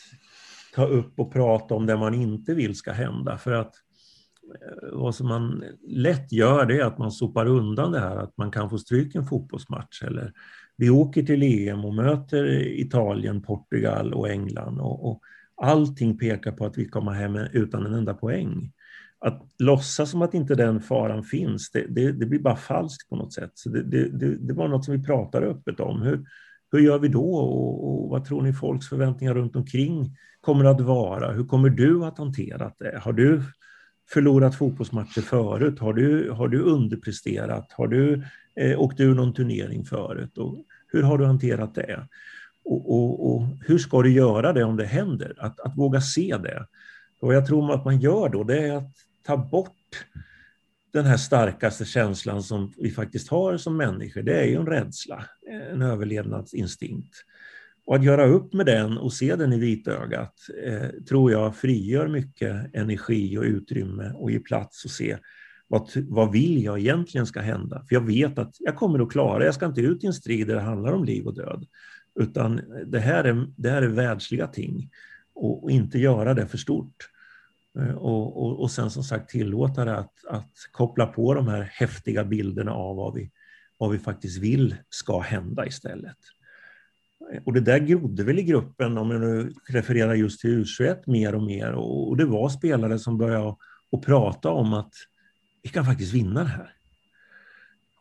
[0.75, 3.39] ta upp och prata om det man inte vill ska hända.
[3.39, 3.75] För att
[4.45, 8.37] eh, vad som man lätt gör det är att man sopar undan det här att
[8.37, 10.33] man kan få stryk en fotbollsmatch eller
[10.77, 12.45] Vi åker till EM och möter
[12.81, 15.21] Italien, Portugal och England och, och
[15.57, 18.73] allting pekar på att vi kommer hem utan en enda poäng.
[19.19, 23.17] Att låtsas som att inte den faran finns, det, det, det blir bara falskt på
[23.17, 23.51] något sätt.
[23.55, 26.03] Så det, det, det, var något som vi pratade öppet om.
[26.03, 26.25] Hur,
[26.73, 30.81] hur gör vi då och, och, vad tror ni folks förväntningar runt omkring kommer att
[30.81, 31.33] vara?
[31.33, 32.99] Hur kommer du att hantera det?
[32.99, 33.43] Har du
[34.09, 35.79] förlorat fotbollsmatcher förut?
[35.79, 37.73] Har du, har du underpresterat?
[37.73, 38.23] Har du
[38.57, 40.39] eh, åkt ur någon turnering förut?
[40.39, 42.09] Och hur har du hanterat det?
[42.65, 45.35] Och, och, och, hur ska du göra det om det händer?
[45.39, 46.67] Att, att våga se det.
[47.21, 48.93] Och jag tror att man gör då, det är att
[49.27, 50.07] ta bort
[50.93, 54.23] den här starkaste känslan som vi faktiskt har som människor.
[54.23, 55.25] Det är ju en rädsla,
[55.71, 57.15] en överlevnadsinstinkt.
[57.87, 62.09] Och att göra upp med den och se den i vitögat eh, tror jag frigör
[62.09, 65.19] mycket energi och utrymme och ger plats och se
[65.69, 67.85] vad, vad vill jag egentligen ska hända?
[67.89, 70.47] För jag vet att jag kommer att klara Jag ska inte ut i en strid
[70.47, 71.67] där det handlar om liv och död.
[72.21, 74.91] Utan det här är, det här är världsliga ting.
[75.35, 77.11] Och, och inte göra det för stort.
[77.79, 81.63] Eh, och, och, och sen som sagt tillåta det att, att koppla på de här
[81.63, 83.31] häftiga bilderna av vad vi,
[83.79, 86.19] vad vi faktiskt vill ska hända istället.
[87.45, 91.35] Och det där grodde väl i gruppen, om jag nu refererar just till U21, mer
[91.35, 91.73] och mer.
[91.73, 93.55] Och det var spelare som började
[93.93, 94.93] att prata om att
[95.63, 96.71] vi kan faktiskt vinna det här.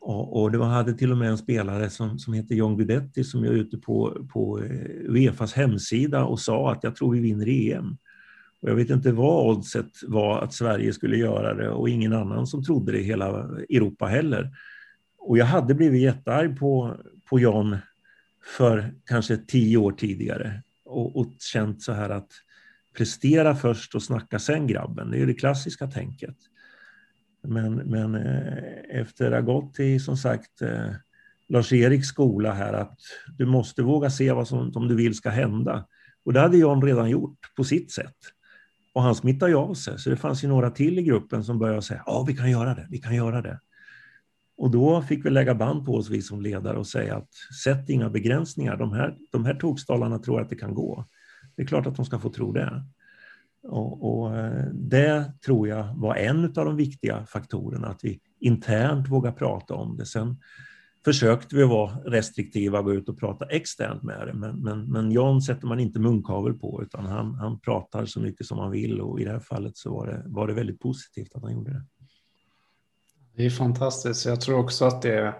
[0.01, 3.23] Och, och det var, hade till och med en spelare som, som heter John Guidetti
[3.23, 7.49] som är ute på, på eh, Uefas hemsida och sa att jag tror vi vinner
[7.49, 7.97] EM.
[8.61, 12.47] Och jag vet inte vad oddset var att Sverige skulle göra det och ingen annan
[12.47, 13.27] som trodde det i hela
[13.69, 14.51] Europa heller.
[15.17, 16.97] Och jag hade blivit jättearg på,
[17.29, 17.77] på John
[18.45, 22.29] för kanske tio år tidigare och, och känt så här att
[22.97, 25.11] prestera först och snacka sen grabben.
[25.11, 26.35] Det är det klassiska tänket.
[27.47, 30.91] Men, men eh, efter att ha gått i, som sagt, eh,
[31.47, 32.99] Lars-Eriks skola här, att
[33.37, 35.87] du måste våga se vad som, om du vill ska hända.
[36.25, 38.17] Och det hade John redan gjort på sitt sätt.
[38.93, 41.59] Och han smittade ju av sig, så det fanns ju några till i gruppen som
[41.59, 43.59] började säga ja, vi kan göra det, vi kan göra det.
[44.63, 47.89] Och då fick vi lägga band på oss, vi som ledare, och säga att sätt
[47.89, 48.77] inga begränsningar.
[48.77, 51.05] De här, de här tokstollarna tror att det kan gå.
[51.55, 52.83] Det är klart att de ska få tro det.
[53.63, 59.07] Och, och, eh, det tror jag var en av de viktiga faktorerna, att vi internt
[59.07, 60.05] vågar prata om det.
[60.05, 60.37] Sen
[61.05, 65.11] försökte vi vara restriktiva och gå ut och prata externt med det, men, men, men
[65.11, 69.01] John sätter man inte munkavel på, utan han, han pratar så mycket som han vill
[69.01, 71.71] och i det här fallet så var det, var det väldigt positivt att han gjorde
[71.71, 71.85] det.
[73.35, 74.25] Det är fantastiskt.
[74.25, 75.35] Jag tror också att det,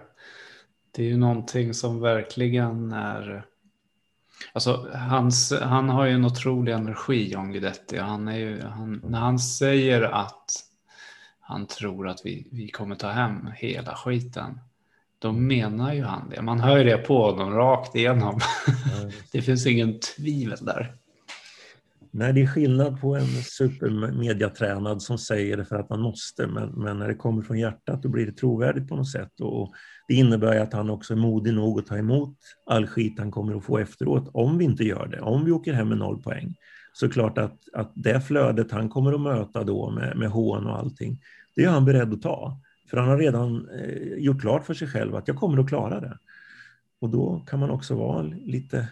[0.90, 3.46] det är någonting som verkligen är
[4.52, 7.98] Alltså, hans, han har ju en otrolig energi, John Guidetti.
[7.98, 10.50] Han är ju, han, när han säger att
[11.40, 14.60] han tror att vi, vi kommer ta hem hela skiten,
[15.18, 16.42] då menar ju han det.
[16.42, 18.40] Man hör ju det på honom rakt igenom.
[18.98, 19.12] Mm.
[19.32, 20.94] det finns ingen tvivel där.
[22.16, 26.68] Nej, det är skillnad på en supermediatränad som säger det för att man måste, men,
[26.68, 29.40] men, när det kommer från hjärtat då blir det trovärdigt på något sätt.
[29.40, 29.72] Och
[30.08, 33.56] det innebär att han också är modig nog att ta emot all skit han kommer
[33.56, 36.54] att få efteråt, om vi inte gör det, om vi åker hem med noll poäng.
[36.92, 40.78] Så klart att, att det flödet han kommer att möta då med, med hån och
[40.78, 41.20] allting,
[41.56, 42.60] det är han beredd att ta.
[42.90, 46.00] För han har redan eh, gjort klart för sig själv att jag kommer att klara
[46.00, 46.18] det.
[47.00, 48.88] Och då kan man också vara lite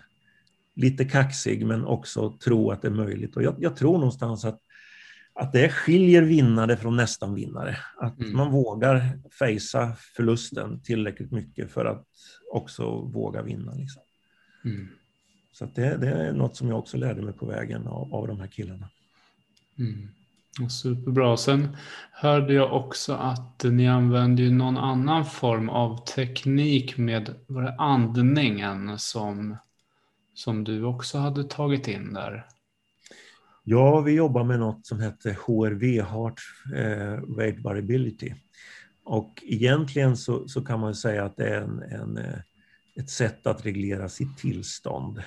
[0.75, 3.37] lite kaxig men också tro att det är möjligt.
[3.37, 4.61] Och jag, jag tror någonstans att,
[5.35, 7.77] att det skiljer vinnare från nästan vinnare.
[7.97, 8.37] Att mm.
[8.37, 12.07] man vågar fejsa förlusten tillräckligt mycket för att
[12.53, 13.75] också våga vinna.
[13.75, 14.03] Liksom.
[14.65, 14.89] Mm.
[15.53, 18.41] Så det, det, är något som jag också lärde mig på vägen av, av de
[18.41, 18.89] här killarna.
[19.79, 20.09] Mm.
[20.71, 21.37] Superbra.
[21.37, 21.77] Sen
[22.13, 28.99] hörde jag också att ni använder någon annan form av teknik med var det andningen
[28.99, 29.57] som
[30.35, 32.47] som du också hade tagit in där?
[33.65, 36.41] Ja, vi jobbar med något som heter HRV, Heart
[36.75, 38.35] eh, Rate Variability.
[39.05, 42.39] Och egentligen så, så, kan man säga att det är en, en, eh,
[42.97, 45.23] ett sätt att reglera sitt tillstånd.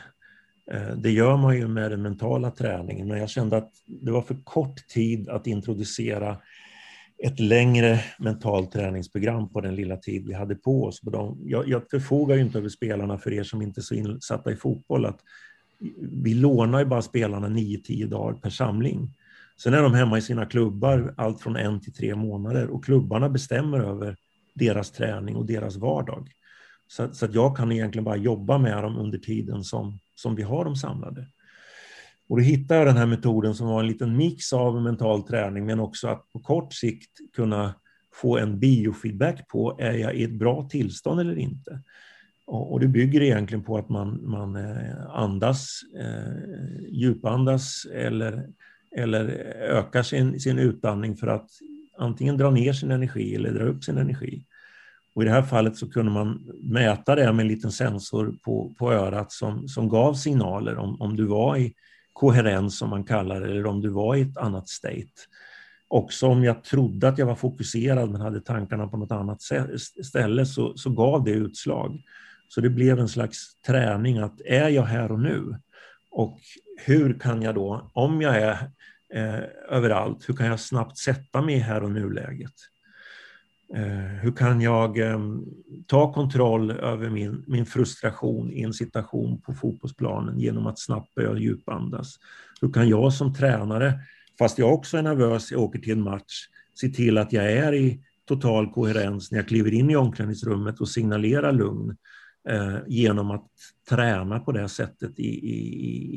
[0.71, 4.21] Eh, det gör man ju med den mentala träningen, men jag kände att det var
[4.21, 6.37] för kort tid att introducera
[7.25, 11.01] ett längre mentalt träningsprogram på den lilla tid vi hade på oss.
[11.43, 14.55] Jag, jag förfogar ju inte över spelarna för er som inte är så insatta i
[14.55, 15.05] fotboll.
[15.05, 15.19] Att
[16.23, 19.13] vi lånar ju bara spelarna 9-10 dagar per samling.
[19.57, 23.29] Sen är de hemma i sina klubbar allt från en till tre månader och klubbarna
[23.29, 24.15] bestämmer över
[24.53, 26.29] deras träning och deras vardag.
[26.87, 30.43] Så, så att jag kan egentligen bara jobba med dem under tiden som, som vi
[30.43, 31.27] har dem samlade.
[32.27, 35.65] Och då hittade jag den här metoden som var en liten mix av mental träning
[35.65, 37.73] men också att på kort sikt kunna
[38.13, 41.81] få en biofeedback på är jag i ett bra tillstånd eller inte.
[42.47, 48.47] Och, det bygger egentligen på att man, man eh, andas, eh, djupandas eller,
[48.95, 49.25] eller
[49.69, 51.49] ökar sin, sin utandning för att
[51.97, 54.45] antingen dra ner sin energi eller dra upp sin energi.
[55.13, 58.73] Och I det här fallet så kunde man mäta det med en liten sensor på,
[58.79, 61.73] på örat som, som gav signaler om, om du var i
[62.15, 65.11] koherens som man kallar det, eller om du var i ett annat state.
[65.87, 69.41] Också om jag trodde att jag var fokuserad men hade tankarna på något annat
[70.03, 72.01] ställe så, så gav det utslag.
[72.47, 75.55] Så det blev en slags träning att är jag här och nu?
[76.11, 76.39] Och
[76.85, 78.71] hur kan jag då, om jag är
[79.13, 82.53] eh, överallt, hur kan jag snabbt sätta mig i här och nu-läget?
[83.73, 85.45] Eh, hur kan jag ehm,
[85.87, 91.37] ta kontroll över min, min frustration i en situation på fotbollsplanen genom att snabbt börja
[91.37, 92.15] djupandas?
[92.61, 93.99] Hur kan jag som tränare,
[94.39, 97.73] fast jag också är nervös, jag åker till en match, se till att jag är
[97.73, 101.97] i total koherens när jag kliver in i omklädningsrummet och signalerar lugn
[102.49, 103.51] eh, genom att
[103.89, 105.57] träna på det sättet i, i,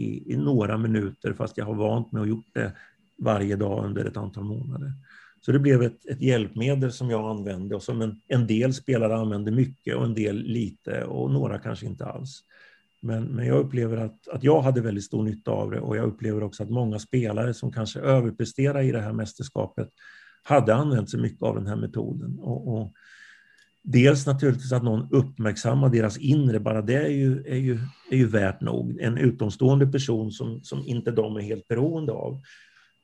[0.05, 2.73] i, i några minuter fast jag har vant mig och gjort det
[3.19, 4.93] varje dag under ett antal månader.
[5.41, 9.17] Så det blev ett, ett hjälpmedel som jag använde och som en, en del spelare
[9.17, 12.43] använde mycket och en del lite och några kanske inte alls.
[13.01, 16.05] Men, men jag upplever att, att jag hade väldigt stor nytta av det och jag
[16.05, 19.89] upplever också att många spelare som kanske överpresterar i det här mästerskapet
[20.43, 22.39] hade använt sig mycket av den här metoden.
[22.39, 22.93] Och, och
[23.83, 27.79] dels naturligtvis att någon uppmärksammar deras inre, bara det är ju, är ju,
[28.11, 28.99] är ju värt nog.
[29.01, 32.41] En utomstående person som, som inte de är helt beroende av.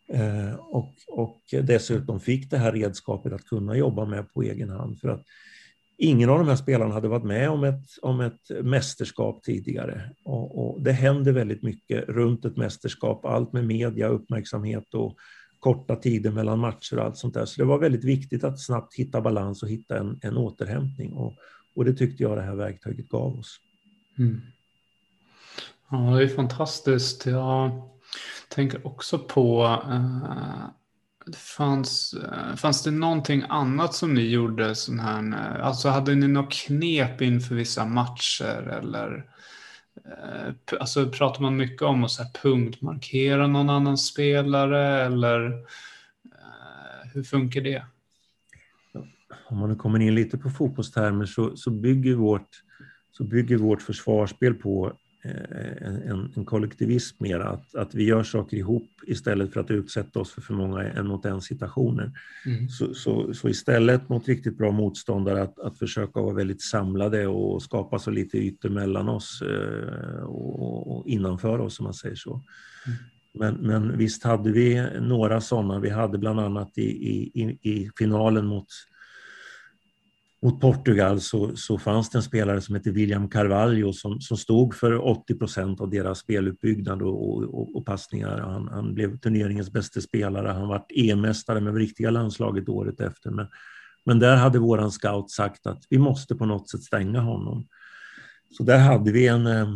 [0.08, 5.00] Eh, och, och dessutom fick det här redskapet att kunna jobba med på egen hand.
[5.00, 5.22] För att
[5.98, 10.10] ingen av de här spelarna hade varit med om ett, om ett mästerskap tidigare.
[10.24, 15.16] Och, och det händer väldigt mycket runt ett mästerskap, allt med media, uppmärksamhet och
[15.60, 17.44] korta tider mellan matcher och allt sånt där.
[17.44, 21.12] Så det var väldigt viktigt att snabbt hitta balans och hitta en, en återhämtning.
[21.12, 21.34] Och,
[21.74, 23.60] och det tyckte jag det här verktyget gav oss.
[24.18, 24.40] Mm.
[25.90, 27.26] Ja, det är fantastiskt.
[27.26, 27.70] Jag
[28.48, 30.66] tänker också på, uh,
[31.36, 36.28] fanns, uh, fanns det någonting annat som ni gjorde sån här, uh, alltså hade ni
[36.28, 39.26] något knep inför vissa matcher eller
[40.04, 45.66] eh, Alltså pratar man mycket om att så här punktmarkera någon annan spelare eller
[47.14, 47.84] hur funkar det?
[49.46, 52.48] Om man nu kommer in lite på fotbollstermer så, så, bygger, vårt,
[53.10, 54.92] så bygger vårt försvarsspel på
[55.24, 60.32] en, en kollektivism mer, att, att vi gör saker ihop istället för att utsätta oss
[60.32, 62.12] för för många en mot en situationer.
[62.46, 62.68] Mm.
[62.68, 67.62] Så, så, så, istället mot riktigt bra motståndare att, att försöka vara väldigt samlade och
[67.62, 72.42] skapa så lite ytor mellan oss eh, och, och innanför oss om man säger så.
[72.86, 72.98] Mm.
[73.34, 75.80] Men, men visst hade vi några sådana.
[75.80, 78.66] Vi hade bland annat i, i, i finalen mot
[80.44, 84.74] mot Portugal så, så fanns det en spelare som hette William Carvalho som, som stod
[84.74, 88.40] för 80 procent av deras speluppbyggnad och, och, och passningar.
[88.40, 90.48] Han, han, blev turneringens bästa spelare.
[90.48, 93.30] Han var EM-mästare med riktiga landslaget året efter.
[93.30, 93.46] Men,
[94.04, 97.66] men där hade våran scout sagt att vi måste på något sätt stänga honom.
[98.50, 99.68] Så där hade vi en, eh,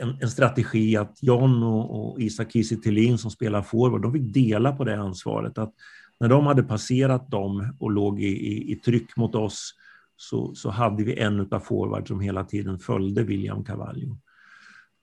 [0.00, 4.72] en, en strategi att John och, och Isak Kiese som spelar forward, de fick dela
[4.72, 5.58] på det ansvaret.
[5.58, 5.74] Att
[6.20, 9.74] när de hade passerat dem och låg i, i, i tryck mot oss
[10.16, 14.16] så, så hade vi en av forward som hela tiden följde William Carvalho.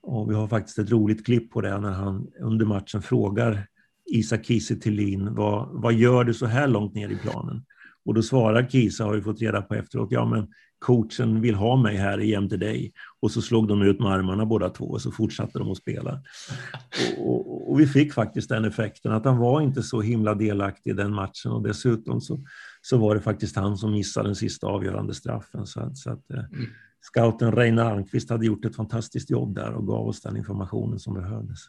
[0.02, 3.68] Och vi har faktiskt ett roligt klipp på det när han under matchen frågar
[4.12, 4.76] Isak Kiese
[5.30, 7.66] vad, vad gör du så här långt ner i planen?
[8.06, 10.48] Och då svarar Kisa, har vi fått reda på efteråt, ja men
[10.80, 12.94] coachen vill ha mig här jämte dig.
[13.22, 16.22] Och så slog de ut med armarna båda två och så fortsatte de att spela.
[17.18, 20.90] Och, och, och, vi fick faktiskt den effekten att han var inte så himla delaktig
[20.90, 22.40] i den matchen och dessutom så,
[22.86, 25.66] så var det faktiskt han som missade den sista avgörande straffen.
[25.66, 26.66] Så att, så att eh, mm.
[27.02, 31.14] scouten Reine Almqvist hade gjort ett fantastiskt jobb där och gav oss den informationen som
[31.14, 31.60] behövdes.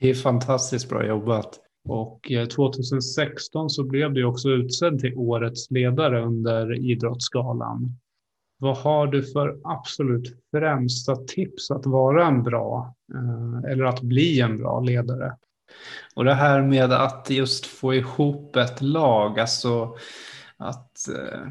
[0.00, 1.60] Det är fantastiskt bra jobbat.
[1.84, 7.96] Och 2016 eh, så blev du också utsedd till årets ledare under Idrottsgalan.
[8.58, 14.40] Vad har du för absolut främsta tips att vara en bra eh, eller att bli
[14.40, 15.36] en bra ledare?
[16.14, 19.96] Och det här med att just få ihop ett lag, alltså
[20.56, 21.48] att, eh,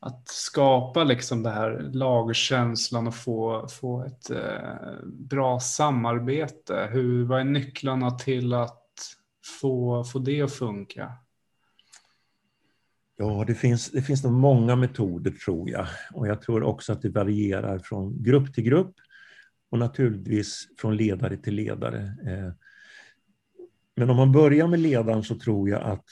[0.00, 6.88] att skapa liksom det här lagkänslan och få, få ett eh, bra samarbete.
[6.92, 8.78] Hur, vad är nycklarna till att
[9.60, 11.12] få, få det att funka?
[13.16, 15.86] Ja, det finns, det finns nog många metoder tror jag.
[16.12, 18.94] Och jag tror också att det varierar från grupp till grupp
[19.70, 22.14] och naturligtvis från ledare till ledare.
[22.26, 22.52] Eh,
[23.96, 26.04] men om man börjar med ledaren så tror jag att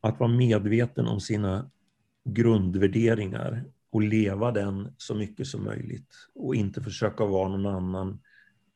[0.00, 1.70] att vara medveten om sina
[2.24, 8.20] grundvärderingar och leva den så mycket som möjligt och inte försöka vara någon annan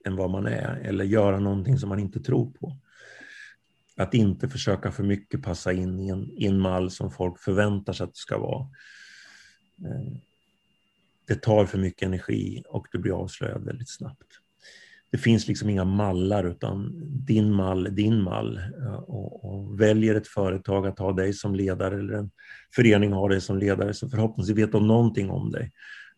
[0.06, 2.76] än vad man är eller göra någonting som man inte tror på.
[3.96, 7.92] Att inte försöka för mycket passa in i en, i en mall som folk förväntar
[7.92, 8.68] sig att det ska vara.
[9.84, 10.12] Eh,
[11.26, 14.43] det tar för mycket energi och du blir avslöjad väldigt snabbt.
[15.14, 16.92] Det finns liksom inga mallar utan
[17.26, 18.60] din mall är din mall.
[19.06, 22.30] Och, och, väljer ett företag att ha dig som ledare eller en
[22.74, 25.72] förening har dig som ledare så förhoppningsvis vet de någonting om dig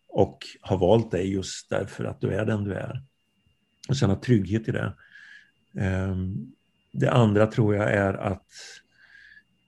[0.09, 3.03] och har valt dig just därför att du är den du är.
[3.89, 4.95] Och känna trygghet i det.
[5.79, 6.53] Ehm,
[6.93, 8.47] det andra tror jag är att,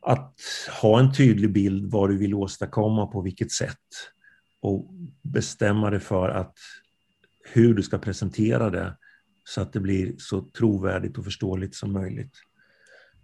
[0.02, 0.40] att
[0.82, 3.88] ha en tydlig bild vad du vill åstadkomma på vilket sätt
[4.60, 4.90] och
[5.22, 6.54] bestämma dig för att
[7.52, 8.97] hur du ska presentera det
[9.48, 12.32] så att det blir så trovärdigt och förståeligt som möjligt.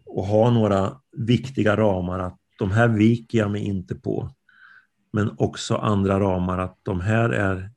[0.05, 4.35] Och ha några viktiga ramar att de här viker jag mig inte på.
[5.13, 7.71] Men också andra ramar att de här är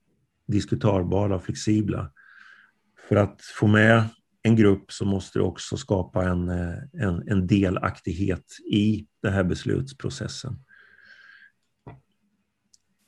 [0.48, 2.12] diskutabara och flexibla.
[3.10, 4.04] För att få med
[4.44, 9.44] en grupp så måste du också skapa en, eh, en, en delaktighet i den här
[9.44, 10.64] beslutsprocessen.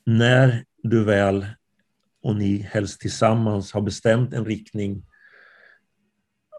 [0.06, 1.46] När du väl,
[2.22, 5.06] och ni helst tillsammans, har bestämt en riktning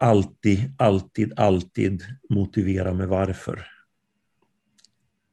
[0.02, 3.68] alltid, alltid, alltid motivera med varför.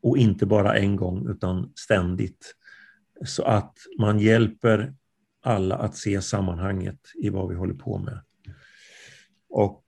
[0.02, 2.54] Och inte bara en gång, utan ständigt.
[3.24, 4.94] Så att man hjälper
[5.42, 8.20] alla att se sammanhanget i vad vi håller på med.
[9.48, 9.84] Och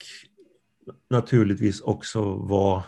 [1.10, 2.84] naturligtvis också vara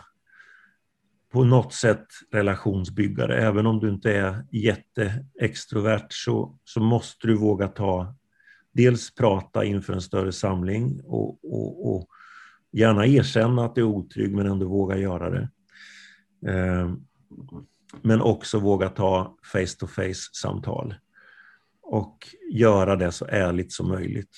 [1.31, 3.37] på något sätt relationsbyggare.
[3.37, 8.15] Även om du inte är jätteextrovert så, så måste du våga ta
[8.73, 12.07] dels prata inför en större samling och, och, och
[12.71, 15.49] gärna erkänna att du är otrygg men ändå våga göra det.
[16.51, 16.93] Eh,
[18.01, 20.95] men också våga ta face to face samtal
[21.81, 22.17] och
[22.51, 24.37] göra det så ärligt som möjligt.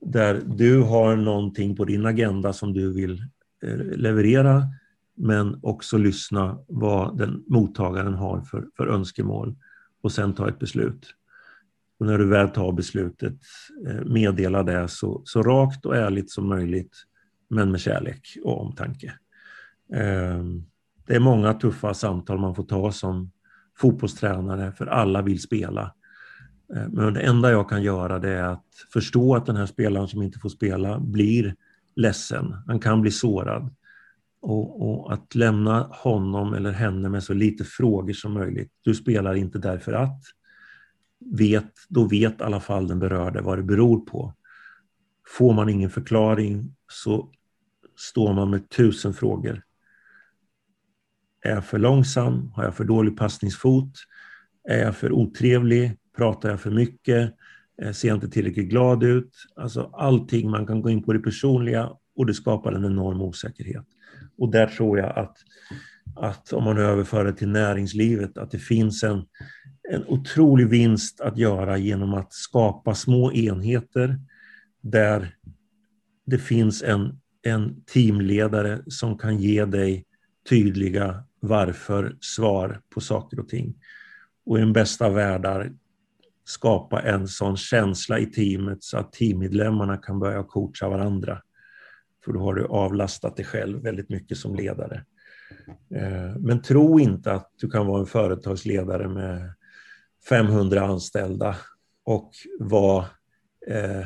[0.00, 3.24] Där du har någonting på din agenda som du vill
[3.62, 4.62] eh, leverera
[5.16, 9.56] men också lyssna vad den mottagaren har för, för önskemål
[10.02, 11.14] och sen ta ett beslut.
[11.98, 13.38] Och när du väl tar beslutet,
[13.88, 16.96] eh, meddela det så, så rakt och ärligt som möjligt,
[17.48, 19.12] men med kärlek och omtanke.
[19.94, 20.64] Ehm,
[21.06, 23.30] det är många tuffa samtal man får ta som
[23.78, 25.94] fotbollstränare, för alla vill spela.
[26.74, 30.08] Eh, men det enda jag kan göra det är att förstå att den här spelaren
[30.08, 31.54] som inte får spela blir
[31.96, 32.56] ledsen.
[32.66, 33.74] Han kan bli sårad.
[34.40, 38.72] Och, och, att lämna honom eller henne med så lite frågor som möjligt.
[38.82, 40.20] Du spelar inte därför att
[41.24, 44.34] vet, då vet i alla fall den berörde vad det beror på.
[45.38, 47.30] Får man ingen förklaring så
[47.96, 49.62] står man med tusen frågor.
[51.42, 52.52] Är jag för långsam?
[52.54, 53.92] Har jag för dålig passningsfot?
[54.68, 55.98] Är jag för otrevlig?
[56.16, 57.34] Pratar jag för mycket?
[57.82, 59.30] Eh, ser jag inte tillräckligt glad ut?
[59.56, 63.86] Alltså allting man kan gå in på det personliga och det skapar en enorm osäkerhet.
[64.38, 65.36] Och där tror jag att,
[66.16, 69.24] att om man överför det till näringslivet, att det finns en,
[69.90, 74.20] en otrolig vinst att göra genom att skapa små enheter
[74.80, 75.36] där
[76.26, 80.04] det finns en, en teamledare som kan ge dig
[80.48, 83.74] tydliga varför-svar på saker och ting.
[84.46, 85.72] Och i den bästa världar
[86.44, 91.42] skapa en sån känsla i teamet så att teammedlemmarna kan börja coacha varandra.
[92.24, 95.04] För då har du avlastat dig själv väldigt mycket som ledare.
[95.94, 99.54] Eh, men tro inte att du kan vara en företagsledare med
[100.28, 101.56] 500 anställda
[102.04, 103.04] och var,
[103.66, 104.04] eh,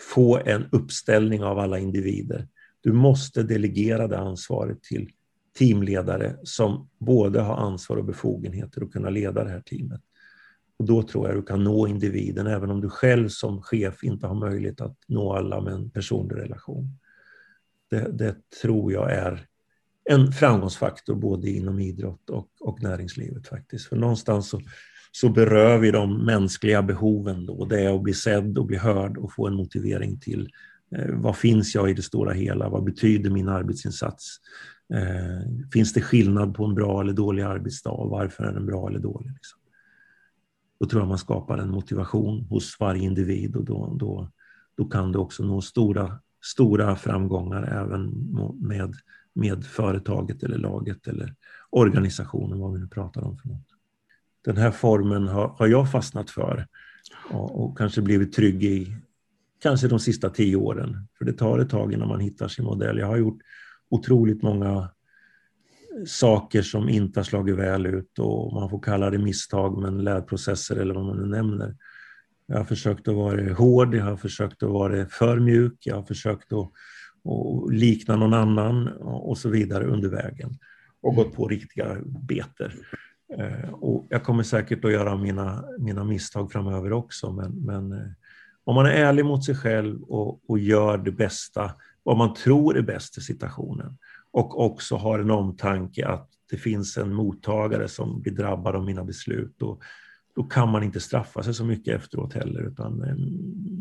[0.00, 2.48] få en uppställning av alla individer.
[2.80, 5.10] Du måste delegera det ansvaret till
[5.58, 10.00] teamledare som både har ansvar och befogenheter att kunna leda det här teamet.
[10.78, 14.26] Och då tror jag du kan nå individen även om du själv som chef inte
[14.26, 16.88] har möjlighet att nå alla med en personlig relation.
[17.90, 19.46] Det, det tror jag är
[20.10, 23.88] en framgångsfaktor både inom idrott och, och näringslivet faktiskt.
[23.88, 24.60] För någonstans så
[25.12, 27.64] så berör vi de mänskliga behoven då.
[27.64, 30.50] Det är att bli sedd och bli hörd och få en motivering till
[30.96, 32.68] eh, vad finns jag i det stora hela?
[32.68, 34.40] Vad betyder min arbetsinsats?
[34.94, 38.08] Eh, finns det skillnad på en bra eller dålig arbetsdag?
[38.08, 39.30] Varför är den bra eller dålig?
[39.30, 39.60] Liksom?
[40.80, 44.30] Då tror jag man skapar en motivation hos varje individ och då, då,
[44.76, 48.10] då kan du också nå stora, stora framgångar även
[48.60, 48.94] med,
[49.32, 51.34] med företaget eller laget eller
[51.70, 53.75] organisationen, vad vi nu pratar om för något
[54.46, 56.66] den här formen har, har jag fastnat för
[57.30, 58.96] och, och, kanske blivit trygg i
[59.62, 61.08] kanske de sista tio åren.
[61.18, 62.98] För det tar ett tag innan man hittar sin modell.
[62.98, 63.38] Jag har gjort
[63.90, 64.88] otroligt många
[66.06, 70.76] saker som inte har slagit väl ut och man får kalla det misstag men lärprocesser
[70.76, 71.76] eller vad man nu nämner.
[72.46, 76.02] Jag har försökt att vara hård, jag har försökt att vara för mjuk, jag har
[76.02, 76.70] försökt att,
[77.32, 80.58] att likna någon annan och så vidare under vägen
[81.02, 81.96] och gått på riktiga
[82.28, 82.74] beter.
[83.38, 88.08] Eh, och jag kommer säkert att göra mina, mina misstag framöver också, men, men eh,
[88.64, 91.70] om man är ärlig mot sig själv och, och gör det bästa,
[92.02, 93.98] vad man tror är bäst i situationen
[94.32, 99.04] och också har en omtanke att det finns en mottagare som blir drabbad av mina
[99.04, 99.82] beslut, och,
[100.36, 103.16] då kan man inte straffa sig så mycket efteråt heller, utan eh,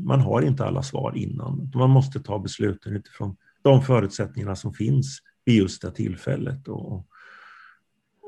[0.06, 1.72] man har inte alla svar innan.
[1.76, 6.68] Man måste ta besluten utifrån de förutsättningarna som finns vid just det tillfället.
[6.68, 7.08] Och,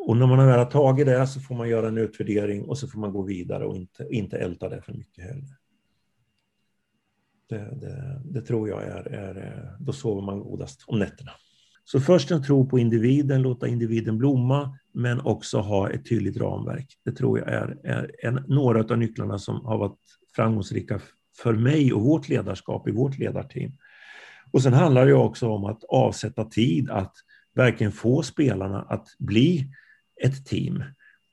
[0.07, 2.87] och när man väl har tagit det så får man göra en utvärdering och så
[2.87, 5.57] får man gå vidare och inte, inte älta det för mycket heller.
[7.49, 11.31] Det, det, det tror jag är, är, då sover man godast om nätterna.
[11.83, 16.97] Så först en tro på individen, låta individen blomma, men också ha ett tydligt ramverk.
[17.05, 19.99] Det tror jag är, är en, några av nycklarna som har varit
[20.35, 20.99] framgångsrika
[21.37, 23.71] för mig och vårt ledarskap i vårt ledarteam.
[24.51, 27.13] Och sen handlar det också om att avsätta tid att
[27.55, 29.71] verkligen få spelarna att bli
[30.23, 30.83] ett team.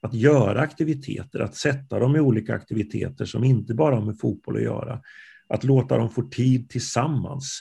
[0.02, 4.56] Att göra aktiviteter, att sätta dem i olika aktiviteter som inte bara har med fotboll
[4.56, 5.00] att göra.
[5.48, 7.60] Att låta dem få tid tillsammans.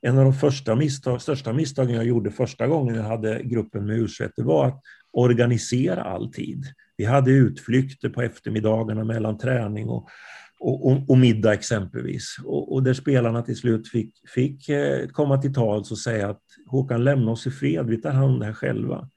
[0.00, 3.98] En av de första misstag, största misstagen jag gjorde första gången jag hade gruppen med
[3.98, 4.80] u var att
[5.12, 6.64] organisera all tid.
[6.96, 10.08] Vi hade utflykter på eftermiddagarna mellan träning och,
[10.60, 12.36] och, och, och middag exempelvis.
[12.44, 16.42] Och, och, där spelarna till slut fick, fick eh, komma till tals och säga att
[16.66, 19.08] Håkan, lämna oss i fred, vi tar hand om det här själva.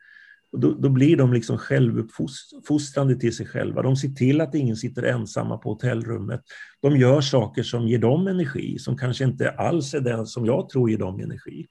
[0.58, 3.82] Och då, då, blir de liksom självuppfostrande till sig själva.
[3.82, 6.42] De ser till att ingen sitter ensamma på hotellrummet.
[6.82, 10.70] De gör saker som ger dem energi, som kanske inte alls är den som jag
[10.70, 11.68] tror ger dem energi.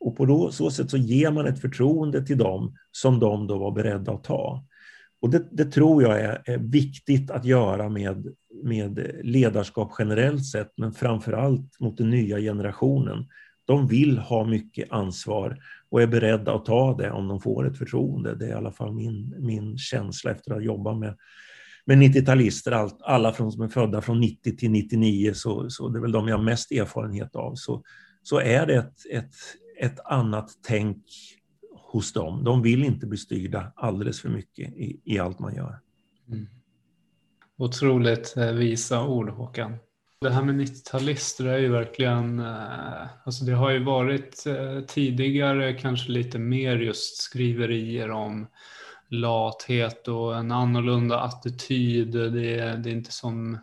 [0.00, 3.58] Och på då, så sätt så ger man ett förtroende till dem som de då
[3.58, 4.64] var beredda att ta.
[5.22, 8.26] Och det, det tror jag är, är, viktigt att göra med,
[8.62, 13.26] med ledarskap generellt sett, men framför allt mot den nya generationen.
[13.64, 15.58] De vill ha mycket ansvar
[15.92, 18.34] och är beredda att ta det om de får ett förtroende.
[18.34, 21.16] Det är i alla fall min, min känsla efter att ha jobbat med,
[21.84, 26.00] med 90-talister, alla från, som är födda från 90 till 99, så, så det är
[26.00, 27.82] väl de jag har mest erfarenhet av, så,
[28.22, 29.34] så är det ett, ett,
[29.80, 31.04] ett annat tänk
[31.92, 32.44] hos dem.
[32.44, 35.78] De vill inte bli styrda alldeles för mycket i, i allt man gör.
[36.28, 36.46] Mm.
[37.58, 39.76] Otroligt eh, visa ord Håkan.
[40.22, 45.72] Det här med 90-talister är ju verkligen, eh, alltså det har ju varit eh, tidigare
[45.72, 48.46] kanske lite mer just skriverier om
[49.08, 52.12] lathet och en annorlunda attityd.
[52.12, 53.58] Det, det är inte som,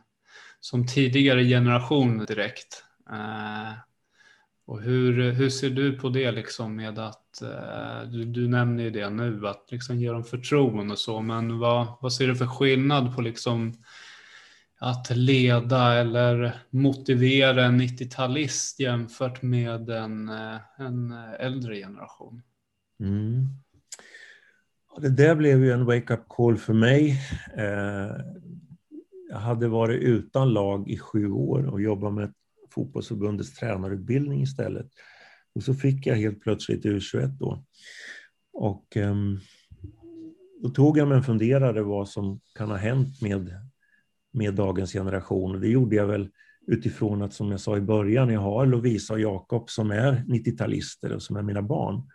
[0.60, 2.84] som tidigare generation direkt.
[3.10, 3.74] Eh,
[4.66, 7.42] och hur, hur ser du på det liksom med att,
[8.12, 11.88] du, du nämner ju det nu, att liksom ge dem förtroende och så, men vad,
[12.02, 13.74] vad ser du för skillnad på liksom
[14.80, 22.42] att leda eller motivera en 90-talist jämfört med en, eh, en äldre generation?
[23.00, 23.48] Mm.
[25.02, 27.22] Det där blev ju en wake-up call för mig.
[27.58, 28.12] Eh,
[29.30, 32.34] jag hade varit utan lag i sju år och jobbat med
[32.70, 34.88] fotbollsförbundets tränarutbildning istället.
[35.56, 37.64] Och så fick jag helt plötsligt U21 då.
[38.54, 39.40] Och ehm,
[40.62, 43.69] då tog jag mig en funderare vad som kan ha hänt med
[44.40, 45.62] med dagens generation.
[45.62, 46.30] Det gjorde jag väl
[46.68, 51.14] utifrån att, som jag sa i början, jag har Lovisa och Jakob som är 90-talister
[51.14, 52.10] och som är mina barn.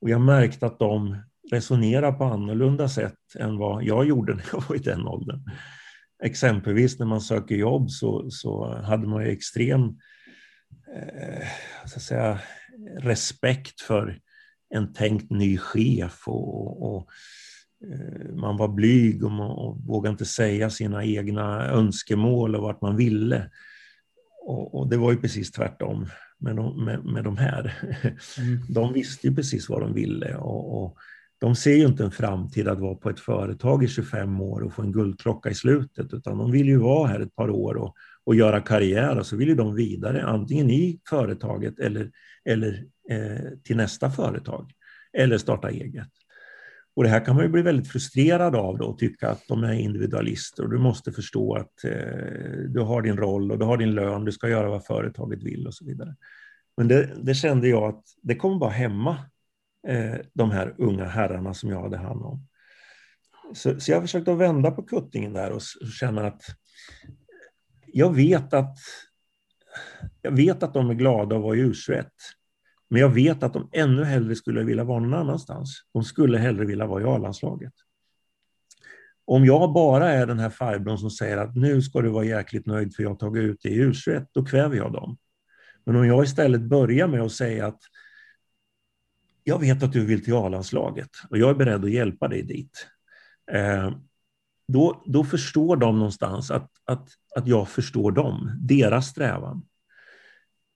[0.00, 1.16] Och jag märkte att de
[1.50, 5.40] resonerar på annorlunda sätt än vad jag gjorde när jag var i den åldern.
[6.22, 9.82] Exempelvis när man söker jobb så, så hade man ju extrem
[10.96, 11.46] eh,
[11.86, 12.38] så att säga,
[12.98, 14.18] respekt för
[14.74, 17.08] en tänkt ny chef och, och
[18.34, 22.96] man var blyg och, man, och vågade inte säga sina egna önskemål och vart man
[22.96, 23.50] ville.
[24.46, 26.06] Och, och det var ju precis tvärtom
[26.38, 27.74] med de, med, med de här.
[28.38, 28.60] Mm.
[28.68, 30.98] De visste ju precis vad de ville och, och,
[31.40, 34.72] de ser ju inte en framtid att vara på ett företag i 25 år och
[34.72, 37.94] få en guldklocka i slutet, utan de vill ju vara här ett par år och,
[38.24, 42.10] och göra karriär och så vill ju de vidare, antingen i företaget eller,
[42.44, 44.72] eller eh, till nästa företag
[45.12, 46.08] eller starta eget.
[46.98, 49.64] Och det här kan man ju bli väldigt frustrerad av då och tycka att de
[49.64, 53.76] är individualister och du måste förstå att eh, du har din roll och du har
[53.76, 56.16] din lön, du ska göra vad företaget vill och så vidare.
[56.76, 59.18] Men det, det kände jag att det kommer bara hämma
[59.88, 62.46] eh, de här unga herrarna som jag hade hand om.
[63.54, 65.62] Så, så jag försökte att vända på kuttingen där och
[66.00, 66.42] känna att
[67.86, 68.78] jag vet att
[70.22, 72.04] jag vet att de är glada att vara i U21.
[72.90, 75.82] Men jag vet att de ännu hellre skulle vilja vara någon annanstans.
[75.92, 77.72] De skulle hellre vilja vara i A-landslaget.
[79.24, 82.66] Om jag bara är den här farbrorn som säger att nu ska du vara jäkligt
[82.66, 85.18] nöjd för jag har tagit ut dig i U21, då kväver jag dem.
[85.84, 87.80] Men om jag istället börjar med att säga att
[89.44, 92.86] jag vet att du vill till A-landslaget och jag är beredd att hjälpa dig dit.
[93.52, 93.92] Eh,
[94.68, 99.62] då, då förstår de någonstans att, att, att jag förstår dem, deras strävan.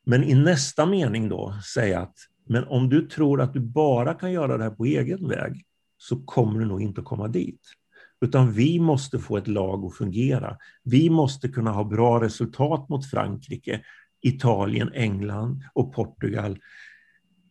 [0.04, 2.14] Men i nästa mening då säga att
[2.46, 5.64] men om du tror att du bara kan göra det här på egen väg
[5.98, 7.60] så kommer du nog inte att komma dit.
[8.20, 10.56] Utan vi måste få ett lag att fungera.
[10.84, 13.80] Vi måste kunna ha bra resultat mot Frankrike,
[14.22, 16.58] Italien, England och Portugal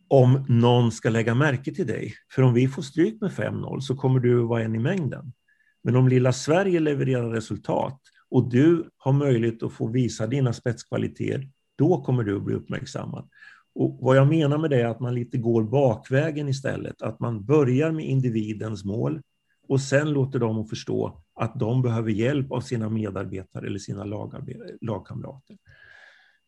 [0.08, 2.14] om någon ska lägga märke till dig.
[2.30, 5.32] För om vi får stryk med 5-0 så kommer du att vara en i mängden.
[5.84, 8.00] Men om lilla Sverige levererar resultat
[8.30, 11.48] och du har möjlighet att få visa dina spetskvaliteter,
[11.82, 13.28] då kommer du att bli uppmärksammad.
[13.74, 17.44] Och vad jag menar med det är att man lite går bakvägen istället, att man
[17.44, 19.22] börjar med individens mål
[19.68, 24.04] och sen låter dem förstå att de behöver hjälp av sina medarbetare eller sina
[24.80, 25.56] lagkamrater.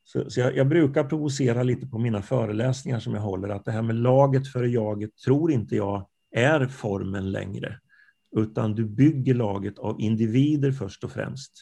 [0.05, 3.73] Så, så jag, jag, brukar provocera lite på mina föreläsningar som jag håller, att det
[3.73, 7.79] här med laget före jaget tror inte jag är formen längre,
[8.37, 11.53] utan du bygger laget av individer först och främst.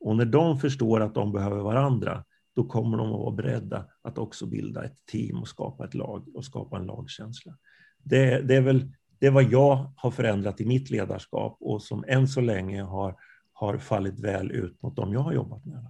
[0.00, 2.24] Och när de förstår att de behöver varandra,
[2.58, 6.36] då kommer de att vara beredda att också bilda ett team och skapa ett lag
[6.36, 7.58] och skapa en lagkänsla.
[8.02, 12.04] Det, det är väl det är vad jag har förändrat i mitt ledarskap och som
[12.08, 13.16] än så länge har,
[13.52, 15.86] har fallit väl ut mot de jag har jobbat med.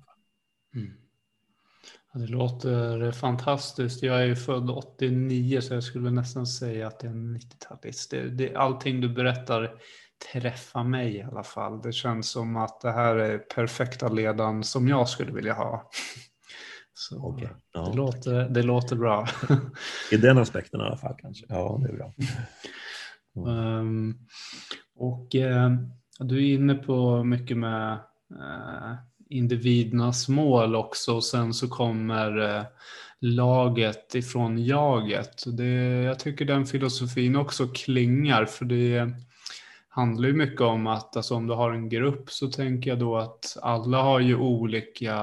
[0.74, 0.92] Mm.
[2.12, 4.02] Ja, det låter fantastiskt.
[4.02, 8.10] Jag är ju född 89 så jag skulle nästan säga att det är en 90-talist.
[8.10, 9.80] Det, det, allting du berättar
[10.32, 11.82] träffar mig i alla fall.
[11.82, 15.90] Det känns som att det här är perfekta ledaren som jag skulle vilja ha.
[17.00, 17.48] Så okay.
[17.72, 17.88] ja.
[17.90, 19.28] det, låter, det låter bra.
[20.12, 21.46] I den aspekten i alla fall kanske.
[21.48, 22.14] Ja, det är bra.
[23.52, 24.18] Um,
[24.94, 25.70] och uh,
[26.18, 27.92] du är inne på mycket med
[28.32, 28.94] uh,
[29.28, 32.62] individernas mål också och sen så kommer uh,
[33.20, 35.44] laget ifrån jaget.
[35.56, 39.12] Det, jag tycker den filosofin också klingar för det
[39.98, 43.16] handlar ju mycket om att alltså om du har en grupp så tänker jag då
[43.16, 45.16] att alla har ju olika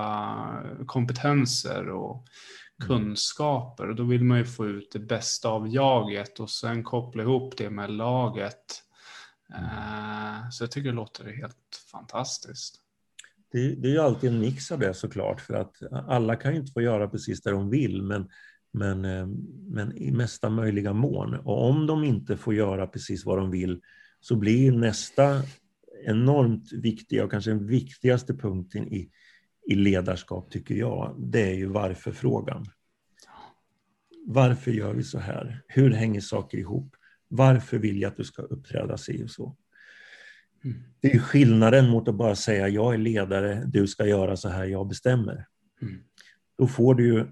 [0.85, 2.87] kompetenser och mm.
[2.87, 7.23] kunskaper och då vill man ju få ut det bästa av jaget och sen koppla
[7.23, 8.81] ihop det med laget.
[9.53, 12.81] Eh, så jag tycker det låter helt fantastiskt.
[13.51, 16.59] Det, det är ju alltid en mix av det såklart för att alla kan ju
[16.59, 18.29] inte få göra precis det de vill men
[18.71, 19.27] men, eh,
[19.67, 21.35] men i mesta möjliga mån.
[21.35, 23.81] Och om de inte får göra precis vad de vill
[24.27, 25.41] så blir nästa
[26.05, 29.09] enormt viktiga och kanske den viktigaste punkten i,
[29.67, 32.65] i ledarskap, tycker jag, det är ju varför-frågan.
[34.25, 35.61] Varför gör vi så här?
[35.67, 36.95] Hur hänger saker ihop?
[37.27, 39.55] Varför vill jag att du ska uppträda si och så?
[40.63, 40.77] Mm.
[40.99, 44.65] Det är skillnaden mot att bara säga jag är ledare, du ska göra så här,
[44.65, 45.45] jag bestämmer.
[45.81, 46.03] Mm.
[46.57, 47.25] Då får du ju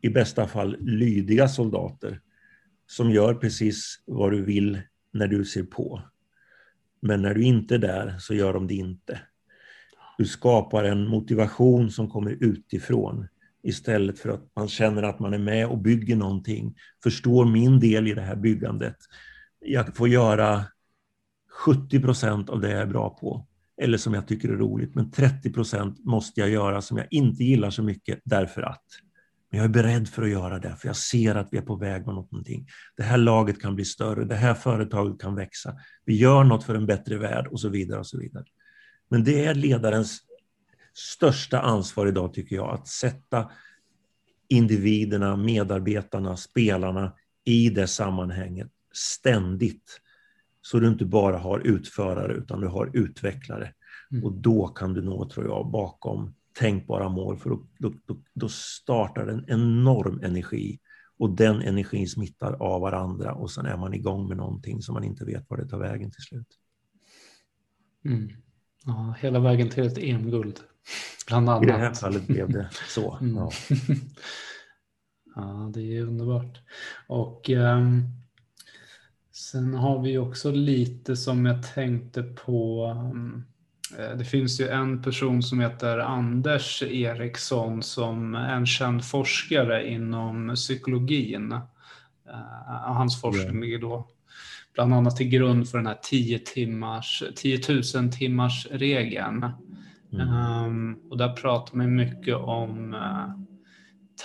[0.00, 2.20] i bästa fall lydiga soldater
[2.86, 4.80] som gör precis vad du vill
[5.12, 6.02] när du ser på.
[7.00, 9.20] Men när du inte är där så gör de det inte.
[10.18, 13.28] Du skapar en motivation som kommer utifrån
[13.62, 18.08] istället för att man känner att man är med och bygger någonting, förstår min del
[18.08, 18.96] i det här byggandet.
[19.60, 20.64] Jag får göra
[21.64, 23.46] 70 procent av det jag är bra på,
[23.82, 27.44] eller som jag tycker är roligt, men 30 procent måste jag göra som jag inte
[27.44, 28.84] gillar så mycket därför att.
[29.50, 31.76] Men jag är beredd för att göra det, för jag ser att vi är på
[31.76, 32.66] väg mot någonting.
[32.96, 35.74] Det här laget kan bli större, det här företaget kan växa.
[36.04, 37.98] Vi gör något för en bättre värld och så vidare.
[37.98, 38.44] och så vidare.
[39.08, 40.20] Men det är ledarens
[40.94, 43.50] största ansvar idag, tycker jag, att sätta
[44.48, 47.12] individerna, medarbetarna, spelarna
[47.44, 50.00] i det sammanhanget ständigt.
[50.62, 53.72] Så du inte bara har utförare, utan du har utvecklare.
[54.10, 54.24] Mm.
[54.24, 59.26] Och då kan du nå, tror jag, bakom tänkbara mål, för då, då, då startar
[59.26, 60.78] en enorm energi
[61.18, 65.04] och den energin smittar av varandra och sen är man igång med någonting som man
[65.04, 66.58] inte vet var det tar vägen till slut.
[68.04, 68.28] Mm.
[68.84, 70.60] Ja, hela vägen till ett EM-guld,
[71.26, 71.62] bland annat.
[71.62, 73.18] I det här fallet blev det så.
[73.20, 73.36] Mm.
[73.36, 73.50] Ja.
[75.36, 76.60] ja, det är underbart.
[77.06, 78.02] Och um,
[79.32, 83.44] sen har vi också lite som jag tänkte på um,
[83.96, 90.54] det finns ju en person som heter Anders Eriksson som är en känd forskare inom
[90.54, 91.52] psykologin.
[91.52, 94.08] Eh, hans forskning ligger då
[94.74, 97.60] bland annat till grund för den här 10, timmars, 10
[97.94, 99.46] 000 timmars regeln.
[100.12, 100.28] Mm.
[100.64, 103.30] Um, och där pratar man mycket om uh,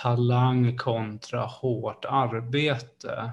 [0.02, 3.32] talang kontra hårt arbete.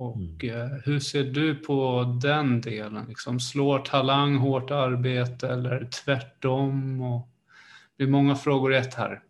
[0.00, 0.60] Och mm.
[0.60, 3.04] Eh, hur ser du på den delen?
[3.08, 7.02] Liksom, slår talang hårt arbete eller tvärtom?
[7.02, 7.28] Och
[7.98, 9.22] det är många frågor i ett här.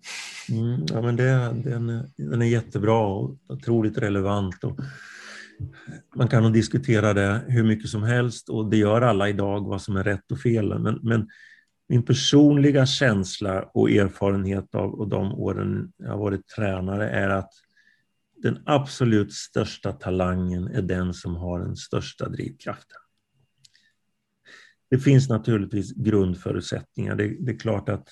[0.50, 4.64] Mm, ja, men det, den, är, den är jättebra och otroligt relevant.
[4.64, 4.80] Och
[6.16, 9.82] man kan nog diskutera det hur mycket som helst och det gör alla idag, vad
[9.82, 10.78] som är rätt och fel.
[10.78, 11.28] Men, men
[11.88, 17.52] min personliga känsla och erfarenhet av de åren jag har varit tränare är att
[18.42, 22.98] den absolut största talangen är den som har den största drivkraften.
[24.90, 27.16] Det finns naturligtvis grundförutsättningar.
[27.16, 28.08] Det, det är klart att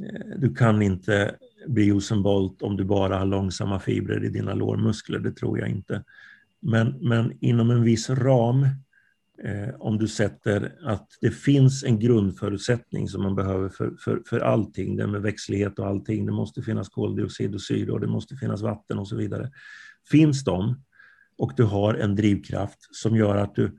[0.00, 1.36] eh, du kan inte
[1.66, 5.68] bli Usain Bolt om du bara har långsamma fibrer i dina lårmuskler, det tror jag
[5.68, 6.04] inte.
[6.60, 8.66] Men, men inom en viss ram
[9.44, 14.40] Eh, om du sätter att det finns en grundförutsättning som man behöver för, för, för
[14.40, 16.26] allting, det med växtlighet och allting.
[16.26, 19.50] Det måste finnas koldioxid och syre och det måste finnas vatten och så vidare.
[20.10, 20.82] Finns de
[21.38, 23.78] och du har en drivkraft som gör att du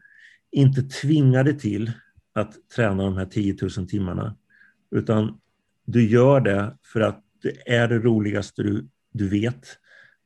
[0.52, 1.92] inte tvingar dig till
[2.34, 4.36] att träna de här 10 000 timmarna,
[4.92, 5.40] utan
[5.86, 9.68] du gör det för att det är det roligaste du, du vet.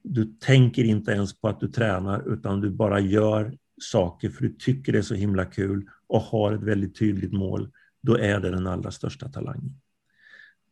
[0.04, 4.54] Du tänker inte ens på att du tränar, utan du bara gör saker för du
[4.54, 7.72] tycker det är så himla kul och har ett väldigt tydligt mål,
[8.02, 9.82] då är det den allra största talangen.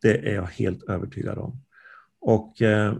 [0.02, 1.62] Det är jag helt övertygad om.
[2.20, 2.96] Och eh,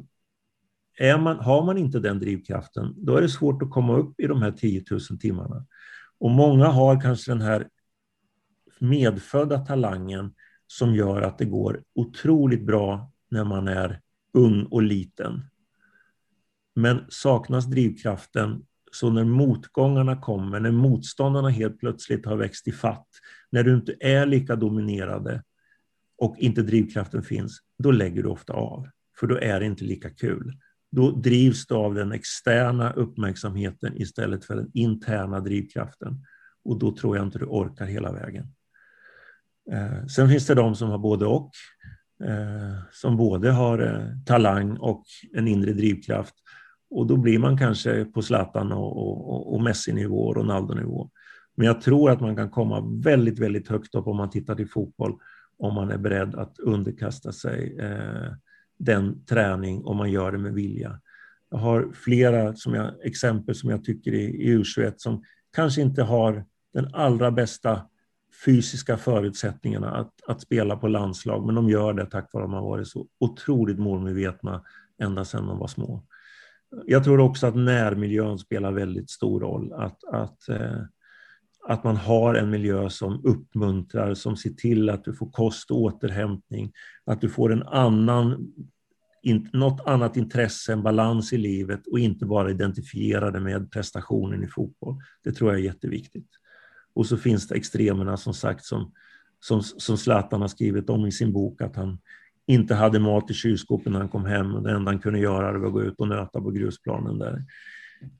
[0.99, 4.27] är man, har man inte den drivkraften, då är det svårt att komma upp i
[4.27, 5.67] de här 10 000 timmarna.
[6.19, 7.69] Och många har kanske den här
[8.79, 10.35] medfödda talangen
[10.67, 14.01] som gör att det går otroligt bra när man är
[14.33, 15.45] ung och liten.
[16.75, 23.09] Men saknas drivkraften så när motgångarna kommer, när motståndarna helt plötsligt har växt i fatt,
[23.53, 25.43] när du inte är lika dominerade
[26.19, 28.89] och inte drivkraften finns, då lägger du ofta av.
[29.21, 30.59] För då är det inte lika kul.
[30.91, 36.27] Då drivs du av den externa uppmärksamheten istället för den interna drivkraften.
[36.65, 38.47] Och då tror jag inte du orkar hela vägen.
[39.73, 41.51] Eh, sen finns det de som har både och.
[42.25, 46.35] Eh, som både har eh, talang och en inre drivkraft
[46.95, 51.11] och då blir man kanske på Zlatan och, och, och Messi-nivå och Ronaldo-nivå.
[51.57, 54.69] Men jag tror att man kan komma väldigt, väldigt högt upp om man tittar till
[54.69, 55.15] fotboll,
[55.59, 58.33] om man är beredd att underkasta sig eh,
[58.79, 61.01] den träning och man gör det med vilja.
[61.51, 65.23] Jag har flera som jag, exempel som jag tycker i, i U21 som
[65.57, 67.81] kanske inte har den allra bästa
[68.45, 72.55] fysiska förutsättningarna att, att spela på landslag, men de gör det tack vare att de
[72.55, 74.63] har varit så otroligt målmedvetna
[74.99, 76.03] ända sedan de var små
[76.87, 79.73] jag tror också att närmiljön spelar väldigt stor roll.
[79.73, 80.81] Att, att, eh,
[81.69, 85.81] att man har en miljö som uppmuntrar, som ser till att du får kost och
[85.81, 86.73] återhämtning,
[87.05, 88.53] att du får en annan,
[89.53, 94.49] något annat intresse, en balans i livet och inte bara identifiera det med prestationen i
[94.49, 94.97] fotboll.
[95.25, 96.29] Det tror jag är jätteviktigt.
[96.95, 98.93] Och så finns det extremerna som sagt som,
[99.41, 101.99] som, som Zlatan har skrivit om i sin bok, att han
[102.47, 105.67] inte hade mat i kylskåpet när han kom hem det enda han kunde göra var
[105.67, 107.45] att gå ut och nöta på grusplanen där.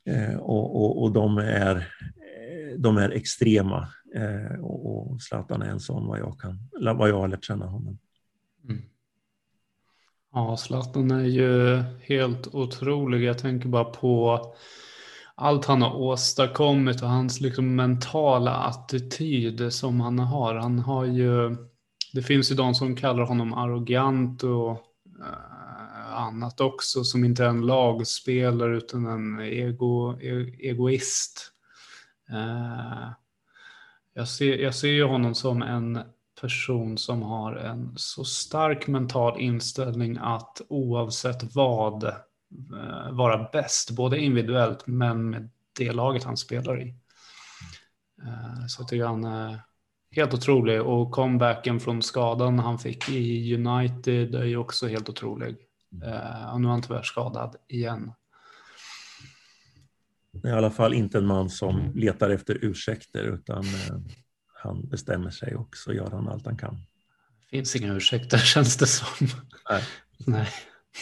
[0.05, 5.71] Eh, och, och, och, de, är, eh, de är extrema eh, och, och Zlatan är
[5.71, 6.59] en sån vad jag, kan,
[6.99, 7.99] vad jag har lärt känna honom.
[8.69, 8.83] Mm.
[10.33, 13.23] Ja, Zlatan är ju helt otrolig.
[13.23, 14.41] Jag tänker bara på
[15.35, 20.55] allt han har åstadkommit och hans liksom mentala attityd som han har.
[20.55, 21.57] Han har ju
[22.15, 24.71] det finns ju de som kallar honom arrogant och
[25.21, 31.53] eh, annat också, som inte är en lagspelare utan en ego, e egoist.
[32.31, 33.11] Eh,
[34.15, 36.01] jag, ser, jag ser ju honom som en
[36.41, 44.19] person som har en så stark mental inställning att oavsett vad eh, vara bäst, både
[44.19, 46.95] individuellt men med det laget han spelar i.
[48.69, 49.25] Så jag tycker han
[50.17, 55.57] helt otrolig och comebacken från skadan han fick i United är ju också helt otrolig.
[56.05, 58.13] Uh, och nu är han tyvärr skadad igen.
[60.45, 64.01] I alla fall inte en man som letar efter ursäkter utan uh,
[64.55, 66.75] han bestämmer sig och så gör han allt han kan.
[67.41, 69.27] Det finns inga ursäkter känns det som.
[69.71, 69.83] Nej.
[70.27, 70.49] Nej.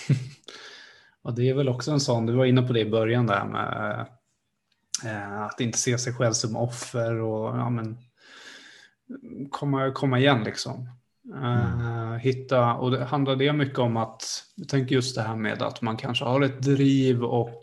[1.23, 3.45] och det är väl också en sån, du var inne på det i början där
[3.45, 4.07] med
[5.05, 7.99] uh, att inte se sig själv som offer och ja, men,
[9.51, 10.89] komma, komma igen liksom.
[11.35, 15.63] Uh, hitta, och det handlar det mycket om att, jag tänker just det här med
[15.63, 17.61] att man kanske har ett driv och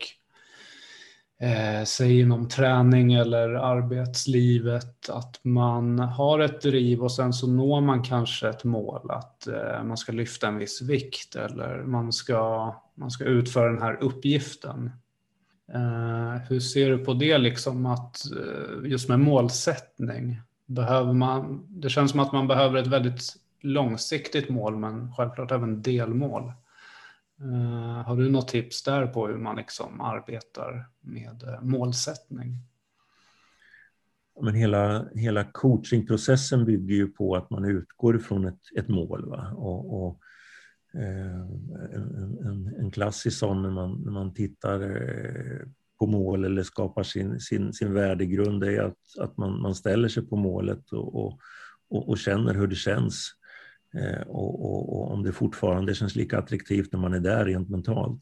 [1.40, 7.80] eh, säg inom träning eller arbetslivet, att man har ett driv och sen så når
[7.80, 12.74] man kanske ett mål, att eh, man ska lyfta en viss vikt eller man ska
[12.94, 14.90] man ska utföra den här uppgiften.
[15.74, 20.40] Eh, hur ser du på det, liksom att eh, just med målsättning?
[20.70, 25.82] Behöver man, det känns som att man behöver ett väldigt långsiktigt mål, men självklart även
[25.82, 26.52] delmål.
[27.42, 32.56] Uh, har du något tips där på hur man liksom arbetar med uh, målsättning?
[34.40, 39.28] Men hela, hela coachingprocessen bygger ju på att man utgår från ett, ett mål.
[39.28, 39.52] Va?
[39.56, 40.20] Och, och
[40.94, 41.40] eh,
[41.94, 45.66] en, en, en, klassisk sån när man, när man tittar eh,
[46.00, 50.26] på mål eller skapar sin, sin, sin värdegrund är att, att man, man ställer sig
[50.26, 51.38] på målet och, och,
[51.90, 53.30] och, och känner hur det känns.
[53.94, 57.70] Eh, och, och, och, om det fortfarande känns lika attraktivt när man är där rent
[57.70, 58.20] mentalt.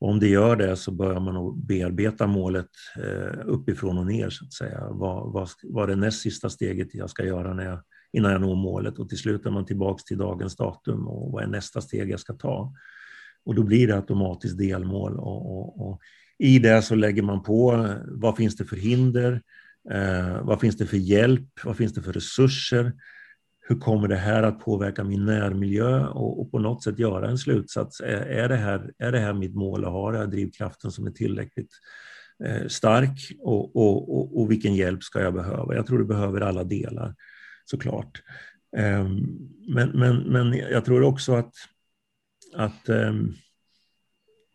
[0.00, 4.44] Och om det gör det så börjar man bearbeta målet eh, uppifrån och ner så
[4.44, 4.88] att säga.
[4.90, 8.40] Vad, vad, vad är det näst sista steget jag ska göra när jag, innan jag
[8.40, 8.98] når målet?
[8.98, 12.20] Och till slut är man tillbaks till dagens datum och vad är nästa steg jag
[12.20, 12.74] ska ta?
[13.44, 16.00] Och då blir det automatiskt delmål och, och, och
[16.38, 19.42] i det så lägger man på eh, vad finns det för hinder?
[19.90, 21.48] Eh, vad finns det för hjälp?
[21.64, 22.92] Vad finns det för resurser?
[23.68, 27.38] hur kommer det här att påverka min närmiljö och, och på något sätt göra en
[27.38, 28.00] slutsats.
[28.00, 31.10] Är, är, det här, är det här mitt mål och har jag drivkraften som är
[31.10, 31.70] tillräckligt
[32.44, 35.74] eh, stark och, och, och, och, vilken hjälp ska jag behöva?
[35.74, 37.14] Jag tror du behöver alla delar
[37.64, 38.22] såklart.
[38.76, 39.08] Eh,
[39.68, 41.52] men, men, men jag tror också att,
[42.54, 43.14] att eh,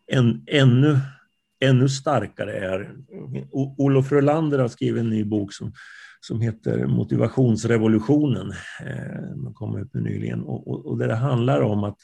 [0.06, 0.98] en, ännu,
[1.64, 2.94] ännu starkare är...
[3.52, 5.72] Olof Rölander har skrivit en ny bok som
[6.26, 8.50] som heter Motivationsrevolutionen.
[8.80, 10.40] Eh, Den kom ut nyligen.
[10.40, 11.98] Och, och, och det handlar om att,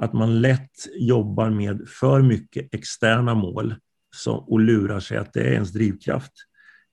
[0.00, 3.74] att man lätt jobbar med för mycket externa mål
[4.16, 6.32] som, och lurar sig att det är ens drivkraft.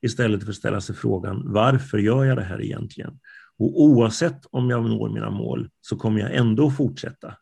[0.01, 3.19] Istället för att ställa sig frågan varför gör jag det här egentligen?
[3.57, 7.33] Och oavsett om jag når mina mål så kommer jag ändå fortsätta.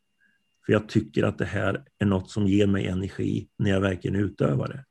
[0.66, 4.16] För jag tycker att det här är något som ger mig energi när jag verkligen
[4.16, 4.86] utövar det.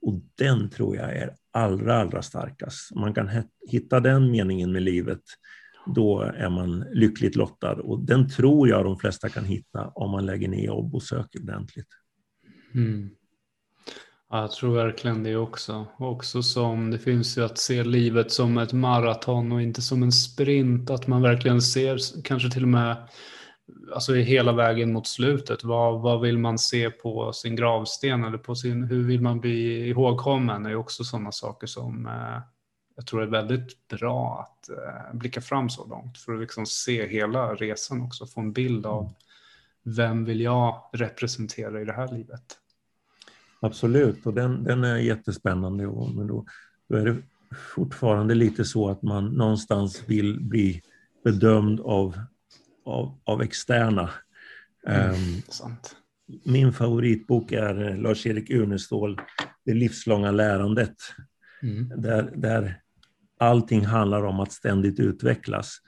[0.00, 2.92] Och den tror jag är allra, allra starkast.
[2.92, 3.30] Om man kan
[3.68, 5.22] hitta den meningen med livet,
[5.94, 7.74] då är man lyckligt lottad.
[7.74, 11.42] Och den tror jag de flesta kan hitta om man lägger ner jobb och söker
[11.42, 11.88] ordentligt.
[12.74, 13.10] Mm.
[14.30, 15.86] Ja, jag tror verkligen det också.
[15.98, 20.12] Också som det finns ju att se livet som ett maraton och inte som en
[20.12, 20.90] sprint.
[20.90, 23.08] Att man verkligen ser kanske till och med
[23.94, 25.64] alltså hela vägen mot slutet.
[25.64, 29.88] Vad, vad vill man se på sin gravsten eller på sin, hur vill man bli
[29.88, 30.62] ihågkommen?
[30.62, 32.42] Det är också sådana saker som eh,
[32.96, 37.06] jag tror är väldigt bra att eh, blicka fram så långt för att liksom se
[37.06, 39.12] hela resan också, få en bild av
[39.82, 42.58] vem vill jag representera i det här livet?
[43.60, 45.86] Absolut, och den, den är jättespännande.
[45.86, 46.44] Och, men då,
[46.88, 47.16] då är det
[47.74, 50.82] fortfarande lite så att man någonstans vill bli
[51.24, 52.18] bedömd av
[52.88, 54.10] av, av externa.
[54.86, 55.76] Mm, um,
[56.44, 59.20] min favoritbok är Lars-Erik Unestål,
[59.64, 60.96] Det livslånga lärandet.
[61.62, 61.88] Mm.
[62.02, 62.80] Där, där
[63.38, 65.78] allting handlar om att ständigt utvecklas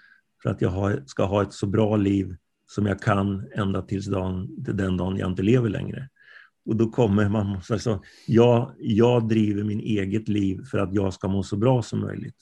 [0.42, 2.36] för att jag har, ska ha ett så bra liv
[2.66, 6.08] som jag kan ända tills dagen, till den dagen jag inte lever längre.
[6.64, 11.28] Och då kommer man, alltså, jag, jag driver min eget liv för att jag ska
[11.28, 12.36] må så bra som möjligt.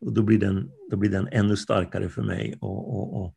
[0.00, 2.58] Och då blir den, då blir den ännu starkare för mig.
[2.60, 3.34] Och, och, och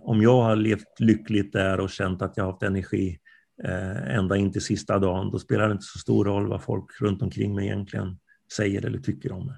[0.00, 3.18] om jag har levt lyckligt där och känt att jag har haft energi
[3.64, 7.00] eh, ända in till sista dagen, då spelar det inte så stor roll vad folk
[7.00, 8.18] runt omkring mig egentligen
[8.56, 9.56] säger eller tycker om det.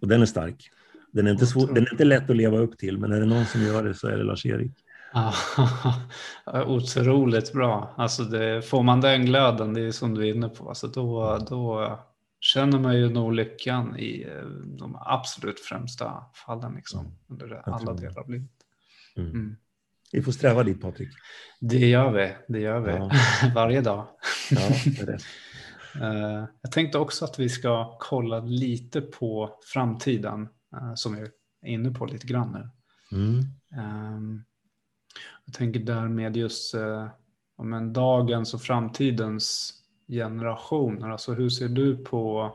[0.00, 0.70] Och den är stark.
[1.12, 3.26] Den är inte, svår, den är inte lätt att leva upp till, men är det
[3.26, 4.72] någon som gör det så är det Lars-Erik.
[6.66, 7.94] otroligt bra.
[7.96, 11.38] Alltså det, får man den glöden, det är som du är inne på, alltså då,
[11.50, 11.98] då
[12.40, 14.46] känner man ju nog lyckan i eh,
[14.78, 17.12] de absolut främsta fallen liksom, mm.
[17.28, 18.50] under alla delar av livet.
[19.18, 19.30] Mm.
[19.30, 19.56] mm.
[20.12, 21.08] Vi får sträva dit Patrik.
[21.60, 22.92] Det gör vi, det gör vi.
[22.92, 23.10] Ja.
[23.54, 24.08] Varje dag.
[24.50, 25.18] Ja, det är det.
[26.00, 31.28] Eh, jag tänkte också att vi ska kolla lite på framtiden eh, som vi är
[31.62, 32.70] inne på lite grann nu.
[33.18, 33.44] Mm.
[33.76, 34.44] Ehm,
[35.44, 37.08] jag tänker därmed just eh,
[37.56, 39.74] om dagens och framtidens
[40.08, 41.08] generationer.
[41.08, 42.52] Alltså hur ser du på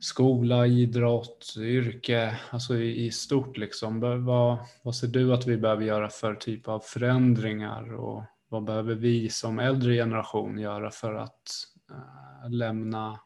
[0.00, 4.00] skola, idrott, yrke, alltså i, i stort liksom.
[4.24, 8.94] Vad, vad ser du att vi behöver göra för typ av förändringar och vad behöver
[8.94, 11.48] vi som äldre generation göra för att
[11.90, 13.20] äh, lämna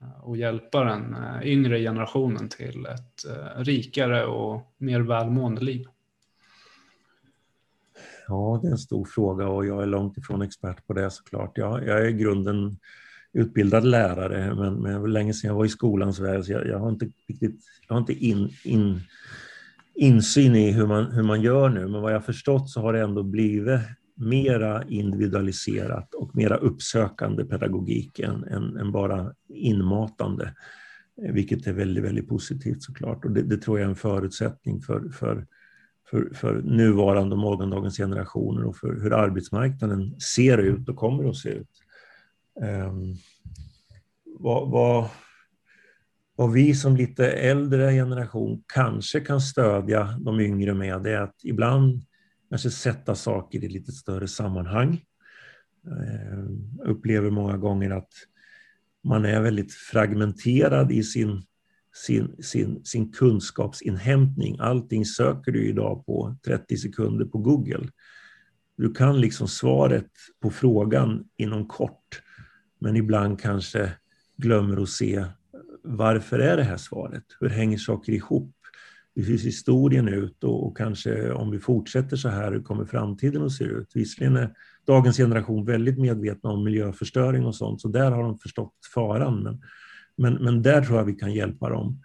[0.00, 5.86] eh, och hjälpa den äh, yngre generationen till ett äh, rikare och mer välmående liv?
[8.28, 11.58] Ja, det är en stor fråga och jag är långt ifrån expert på det såklart.
[11.58, 12.78] Jag, jag är i grunden
[13.32, 16.66] utbildad lärare, men, men det var länge sedan jag var i skolans värld, så jag,
[16.66, 19.00] jag har inte riktigt, jag har inte in, in,
[19.94, 23.00] insyn i hur man, hur man gör nu, men vad jag förstått så har det
[23.00, 23.80] ändå blivit
[24.14, 30.54] mera individualiserat och mera uppsökande pedagogik än, än, än bara inmatande.
[31.16, 33.24] Vilket är väldigt, väldigt positivt såklart.
[33.24, 35.46] Och det, det tror jag är en förutsättning för, för,
[36.10, 41.36] för, för nuvarande och morgondagens generationer och för hur arbetsmarknaden ser ut och kommer att
[41.36, 41.81] se ut.
[42.60, 43.16] Um,
[44.24, 45.08] vad, vad,
[46.36, 51.44] vad vi som lite äldre generation kanske kan stödja de yngre med det är att
[51.44, 52.02] ibland
[52.48, 55.00] kanske sätta saker i lite större sammanhang.
[56.78, 58.12] Jag upplever många gånger att
[59.04, 61.42] man är väldigt fragmenterad i sin,
[62.06, 64.56] sin, sin, sin kunskapsinhämtning.
[64.60, 67.88] Allting söker du idag på 30 sekunder på Google.
[68.76, 70.10] Du kan liksom svaret
[70.42, 72.21] på frågan inom kort,
[72.82, 73.92] men ibland kanske
[74.36, 75.24] glömmer att se
[75.82, 77.24] varför är det här svaret?
[77.40, 78.54] Hur hänger saker ihop?
[79.14, 83.42] Hur ser historien ut och, och, kanske om vi fortsätter så här, hur kommer framtiden
[83.42, 83.90] att se ut?
[83.94, 84.54] Visserligen är
[84.86, 89.42] dagens generation väldigt medvetna om miljöförstöring och sånt, så där har de förstått faran.
[89.42, 89.60] Men,
[90.16, 92.02] men, men där tror jag vi kan hjälpa dem.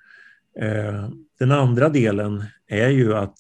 [0.59, 1.09] Eh,
[1.39, 3.37] den andra delen är ju att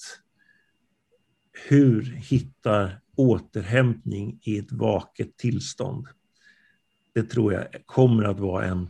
[1.69, 6.07] hur hittar återhämtning i ett vaket tillstånd?
[7.17, 8.89] Det tror jag kommer att vara en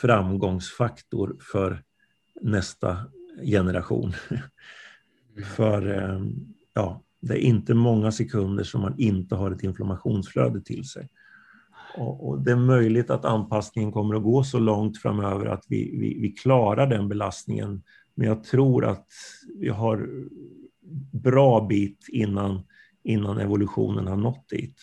[0.00, 1.82] framgångsfaktor för
[2.40, 2.96] nästa
[3.44, 4.12] generation.
[4.30, 5.44] Mm.
[5.56, 6.20] för eh,
[6.74, 11.08] ja, det är inte många sekunder som man inte har ett inflammationsflöde till sig.
[11.96, 15.98] Och, och det är möjligt att anpassningen kommer att gå så långt framöver att vi,
[15.98, 17.82] vi, vi klarar den belastningen.
[18.14, 19.08] Men jag tror att
[19.58, 20.08] vi har
[21.12, 22.62] bra bit innan,
[23.02, 24.76] innan evolutionen har nått dit.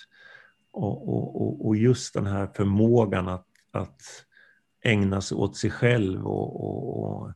[0.74, 4.02] Och, och, och just den här förmågan att, att
[4.84, 7.34] ägna sig åt sig själv och, och,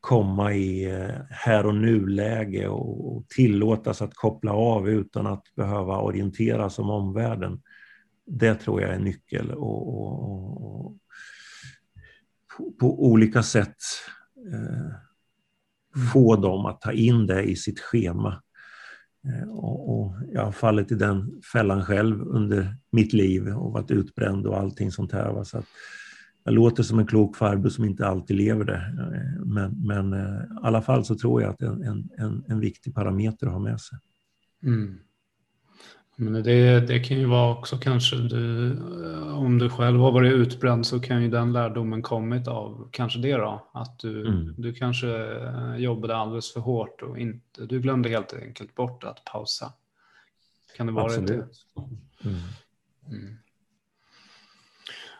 [0.00, 6.70] komma i eh, här och nu-läge och tillåtas att koppla av utan att behöva orientera
[6.70, 7.62] som omvärlden.
[8.26, 10.96] Det tror jag är nyckel och,
[12.56, 13.76] på, på, olika sätt
[14.52, 14.92] eh,
[16.12, 18.42] få dem att ta in det i sitt schema.
[19.28, 23.90] Eh, och, och, jag har fallit i den fällan själv under mitt liv och varit
[23.90, 25.44] utbränd och allting sånt här.
[25.44, 25.66] Så att,
[26.44, 28.94] jag låter som en klok farbror som inte alltid lever det.
[28.98, 32.44] Eh, men, men eh, i alla fall så tror jag att det är en, en,
[32.48, 33.98] en viktig parameter att ha med sig.
[34.62, 34.98] Mm.
[36.20, 38.72] Men det, det kan ju vara också kanske du,
[39.06, 43.18] eh, om du själv har varit utbränd så kan ju den lärdomen kommit av kanske
[43.18, 43.70] det då.
[43.72, 44.54] Att du, mm.
[44.56, 49.24] du kanske eh, jobbade alldeles för hårt och inte, du glömde helt enkelt bort att
[49.24, 49.72] pausa.
[50.76, 51.28] Kan det vara Absolut.
[51.28, 52.28] det?
[52.28, 52.40] Mm.
[53.08, 53.36] Mm.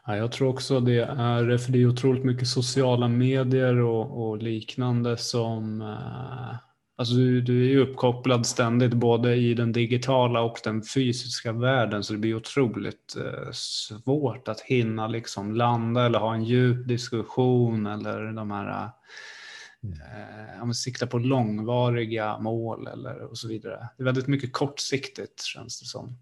[0.07, 4.43] Ja, jag tror också det är, för det är otroligt mycket sociala medier och, och
[4.43, 6.70] liknande som eh,
[7.01, 12.05] Alltså du, du, är ju uppkopplad ständigt både i den digitala och den fysiska världen
[12.05, 17.87] så det blir otroligt eh, svårt att hinna liksom landa eller ha en djup diskussion
[17.87, 18.91] eller de här
[20.63, 23.89] eh, sikta på långvariga mål eller och så vidare.
[23.97, 26.19] Det är väldigt mycket kortsiktigt känns det som.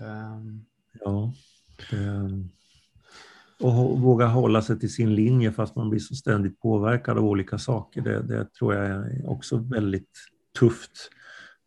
[0.00, 0.66] Um,
[1.04, 1.32] ja.
[1.92, 2.50] Um
[3.62, 7.58] och våga hålla sig till sin linje fast man blir så ständigt påverkad av olika
[7.58, 8.00] saker.
[8.00, 10.10] Det, det, tror jag är också väldigt
[10.58, 11.10] tufft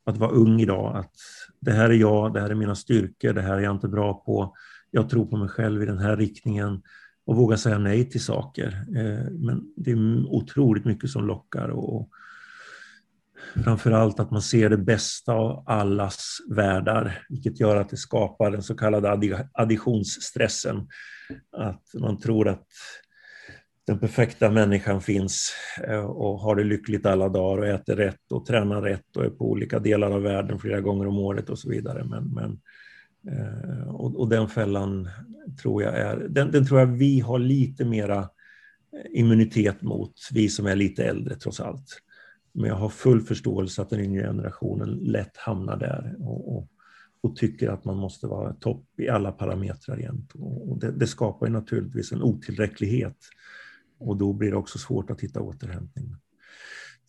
[0.06, 0.98] att vara ung idag.
[0.98, 1.16] Att
[1.60, 4.14] det här är jag, det här är mina styrkor, det här är jag inte bra
[4.14, 4.54] på.
[4.92, 6.82] Jag tror på mig själv i den här riktningen
[7.26, 8.86] och våga säga nej till saker.
[8.96, 12.10] Eh, men det är otroligt mycket som lockar och
[13.64, 18.52] framför allt att man ser det bästa av allas världar, vilket gör att det skapar
[18.52, 20.88] den så kallade additionsstressen
[21.52, 22.68] att man tror att
[23.88, 25.54] den perfekta människan finns
[25.88, 29.30] eh, och har det lyckligt alla dagar och äter rätt och tränar rätt och är
[29.30, 32.04] på olika delar av världen flera gånger om året och så vidare.
[32.04, 32.60] Men, men
[33.38, 35.10] eh, och, och, den fällan
[35.62, 40.50] tror jag är, den, den, tror jag vi har lite mera eh, immunitet mot, vi
[40.50, 42.02] som är lite äldre trots allt.
[42.54, 46.68] Men jag har full förståelse att den yngre generationen lätt hamnar där och, och
[47.24, 50.32] och tycker att man måste vara topp i alla parametrar jämt.
[50.36, 53.18] Och det, det skapar ju naturligtvis en otillräcklighet
[54.00, 56.16] och då blir det också svårt att hitta återhämtning.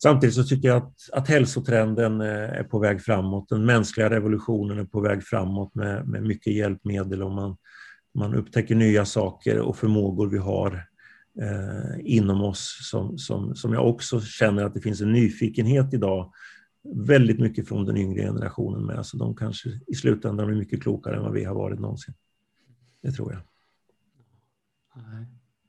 [0.03, 3.49] Samtidigt så tycker jag att, att hälsotrenden eh, är på väg framåt.
[3.49, 7.57] Den mänskliga revolutionen är på väg framåt med, med mycket hjälpmedel och man,
[8.15, 10.85] man upptäcker nya saker och förmågor vi har
[11.99, 16.33] inom oss som, som, som jag också känner att det finns en nyfikenhet idag
[16.95, 19.05] väldigt mycket från den yngre generationen med.
[19.05, 22.13] Så de kanske i slutändan blir mycket klokare än vad vi har varit någonsin.
[23.01, 23.41] Det tror jag.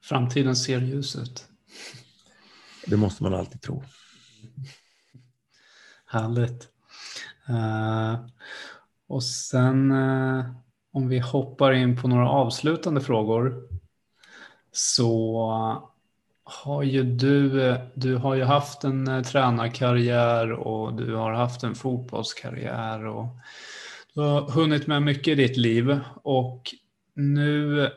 [0.03, 1.49] Framtiden ser ljus ut.
[2.87, 3.85] Det måste man alltid tro.
[6.07, 6.69] Härligt.
[7.49, 8.27] Uh,
[9.07, 10.45] Och sen eh,
[10.93, 13.69] om vi hoppar in på några avslutande frågor
[14.75, 15.43] så
[16.45, 21.75] har ju du, du har ju haft en eh, tränarkarriär och du har haft en
[21.75, 23.27] fotbollskarriär och
[24.15, 26.75] du har hunnit med mycket i ditt liv och
[27.15, 27.89] nu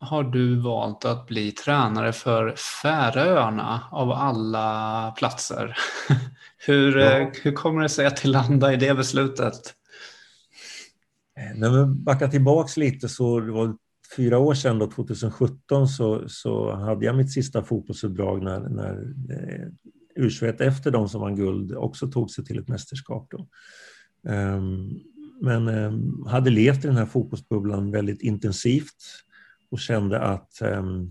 [0.00, 5.76] har du valt att bli tränare för Färöarna av alla platser.
[6.56, 7.18] hur, ja.
[7.18, 9.74] Eh, hur kommer det sig att du landade i det beslutet?
[11.38, 13.76] Eh, när vi backar tillbaks lite så det var
[14.16, 19.68] fyra år sedan, då, 2017, så, så hade jag mitt sista fotbollsuppdrag när, när eh,
[20.24, 23.30] U21 efter de som vann guld också tog sig till ett mästerskap.
[23.30, 23.48] Då.
[24.30, 25.00] Um,
[25.40, 29.02] men um, hade levt i den här fotbollsbubblan väldigt intensivt
[29.70, 31.10] och kände att, um,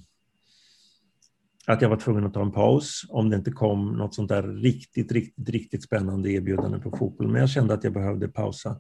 [1.68, 4.44] att jag var tvungen att ta en paus om det inte kom något sånt där
[4.44, 7.28] riktigt, riktigt, riktigt spännande erbjudande på fotboll.
[7.28, 8.80] Men jag kände att jag behövde pausa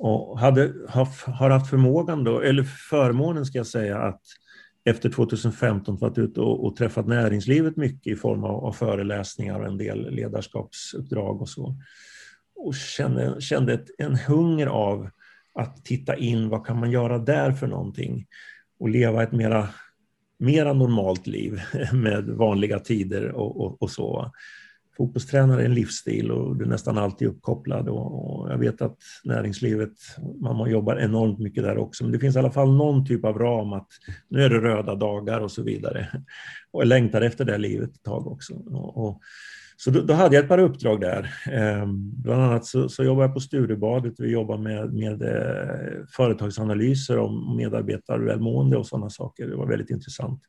[0.00, 4.20] och hade, har haft förmågan då, eller förmånen ska jag säga, att
[4.84, 9.66] efter 2015 varit ute och, och träffat näringslivet mycket i form av, av, föreläsningar och
[9.66, 11.76] en del ledarskapsuppdrag och så.
[12.54, 15.10] Och kände, kände ett, en hunger av
[15.54, 18.26] att titta in, vad kan man göra där för någonting?
[18.78, 19.68] Och leva ett mera,
[20.38, 21.60] mera normalt liv
[21.92, 24.32] med vanliga tider och, och, och så
[25.00, 27.88] fotbollstränare är en livsstil och du är nästan alltid uppkopplad.
[27.88, 29.92] Och, jag vet att näringslivet,
[30.40, 33.38] man jobbar enormt mycket där också, men det finns i alla fall någon typ av
[33.38, 33.88] ram att
[34.28, 36.08] nu är det röda dagar och så vidare.
[36.70, 38.54] Och jag längtar efter det livet ett tag också.
[38.54, 39.20] Och, och,
[39.76, 41.34] så då, då, hade jag ett par uppdrag där.
[41.52, 44.14] Eh, bland annat så, så jobbar jag på Sturebadet.
[44.18, 49.46] Vi jobbar med, med eh, företagsanalyser om medarbetarvälmående och sådana saker.
[49.46, 50.42] Det var väldigt intressant.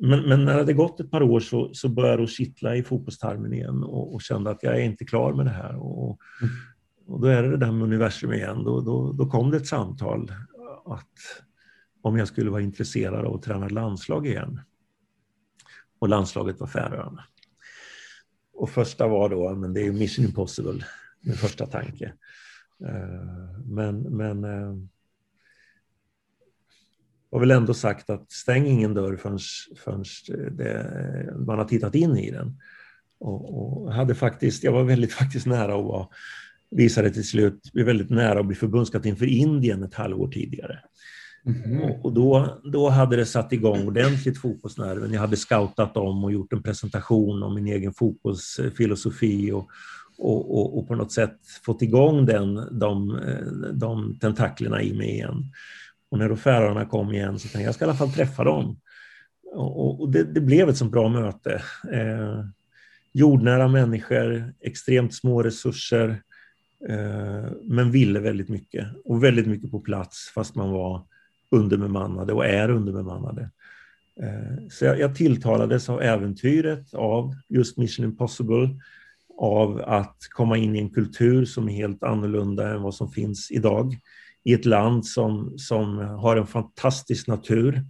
[0.00, 2.82] Men, men, när det hade gått ett par år så, så började det kittla i
[2.82, 5.76] fotbollstarmen igen och, och, kände att jag är inte klar med det här.
[5.76, 6.54] Och, mm.
[7.06, 8.64] och då är det det där med universum igen.
[8.64, 10.32] Då, då, då, kom det ett samtal
[10.86, 11.44] att
[12.02, 14.60] om jag skulle vara intresserad av att träna landslag igen.
[15.98, 17.24] Och landslaget var Färöarna.
[18.54, 20.84] Och första var då, men det är mission impossible,
[21.20, 22.12] min första tanke.
[22.86, 24.74] Eh, men, men eh,
[27.34, 29.38] har väl ändå sagt att stäng ingen dörr förrän,
[29.84, 30.04] förrän
[30.56, 32.58] det, man har tittat in i den.
[33.20, 36.06] Och, och, hade faktiskt, jag var väldigt faktiskt nära att vara,
[36.70, 40.78] visade till slut, väldigt nära att bli förbundskapten för Indien ett halvår tidigare.
[41.46, 41.82] Mm.
[41.82, 45.12] Och, och, då, då hade det satt igång ordentligt fotbollsnerven.
[45.12, 49.68] Jag hade scoutat om och gjort en presentation om min egen fotbollsfilosofi och,
[50.18, 53.20] och, och, och på något sätt fått igång den, de,
[53.72, 55.52] de tentaklerna i mig igen.
[56.14, 58.44] Och när då Färöarna kom igen så tänkte jag, jag ska i alla fall träffa
[58.44, 58.80] dem.
[59.52, 61.62] Och, och det, det, blev ett så bra möte.
[61.92, 62.44] Eh,
[63.12, 66.22] jordnära människor, extremt små resurser,
[66.88, 68.86] eh, men ville väldigt mycket.
[69.04, 71.02] Och väldigt mycket på plats fast man var
[71.50, 73.50] underbemannade och är underbemannade.
[74.20, 78.68] Eh, så jag, jag tilltalades av äventyret, av just Mission Impossible,
[79.38, 83.50] av att komma in i en kultur som är helt annorlunda än vad som finns
[83.50, 83.98] idag
[84.44, 87.84] i ett land som, som har en fantastisk natur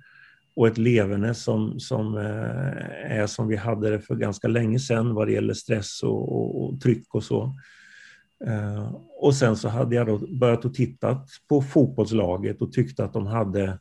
[0.56, 5.14] och ett leverne som, som eh, är som vi hade det för ganska länge sedan
[5.14, 7.54] vad det gäller stress och, och, och tryck och så.
[8.46, 13.12] Eh, och sen så hade jag då börjat att titta på fotbollslaget och tyckte att
[13.12, 13.78] de hade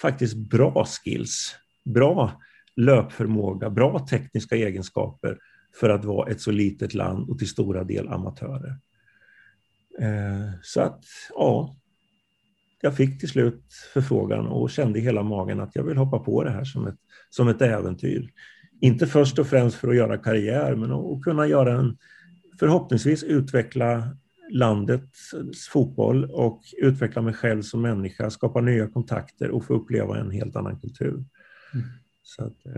[0.00, 2.40] faktiskt bra skills, bra
[2.76, 5.38] löpförmåga, bra tekniska egenskaper
[5.80, 8.78] för att vara ett så litet land och till stora del amatörer.
[10.00, 11.76] Eh, så att, ja,
[12.80, 16.44] jag fick till slut förfrågan och kände i hela magen att jag vill hoppa på
[16.44, 16.98] det här som ett,
[17.30, 18.30] som ett äventyr.
[18.80, 21.96] Inte först och främst för att göra karriär, men att kunna göra en,
[22.58, 24.16] förhoppningsvis utveckla
[24.50, 25.30] landets
[25.68, 30.56] fotboll och utveckla mig själv som människa, skapa nya kontakter och få uppleva en helt
[30.56, 31.24] annan kultur.
[31.74, 31.86] Mm.
[32.22, 32.72] Så att, eh,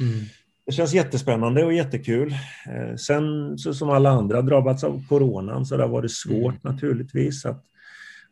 [0.00, 0.24] mm.
[0.66, 2.34] Det känns jättespännande och jättekul.
[2.66, 6.74] Eh, sen så som alla andra drabbats av coronan så det har varit svårt mm.
[6.74, 7.64] naturligtvis att,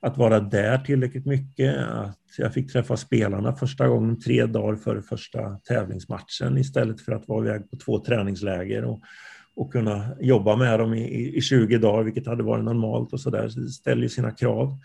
[0.01, 1.77] att vara där tillräckligt mycket.
[1.77, 7.29] Att jag fick träffa spelarna första gången tre dagar före första tävlingsmatchen istället för att
[7.29, 9.01] vara iväg på två träningsläger och,
[9.57, 13.31] och kunna jobba med dem i, i 20 dagar, vilket hade varit normalt och så
[13.31, 13.49] där.
[13.49, 14.79] Så det ställer ju sina krav.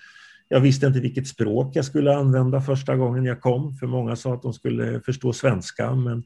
[0.47, 4.34] Jag visste inte vilket språk jag skulle använda första gången jag kom, för många sa
[4.34, 6.23] att de skulle förstå svenska, men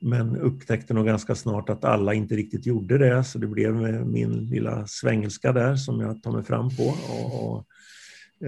[0.00, 3.74] men upptäckte nog ganska snart att alla inte riktigt gjorde det, så det blev
[4.06, 6.82] min lilla svengelska där som jag tar mig fram på.
[6.84, 7.66] Och, och,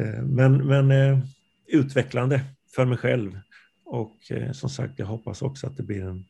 [0.01, 1.19] eh, men men eh,
[1.67, 2.41] utvecklande
[2.75, 3.39] för mig själv.
[3.85, 6.25] Och eh, som sagt, jag hoppas också att det blir en,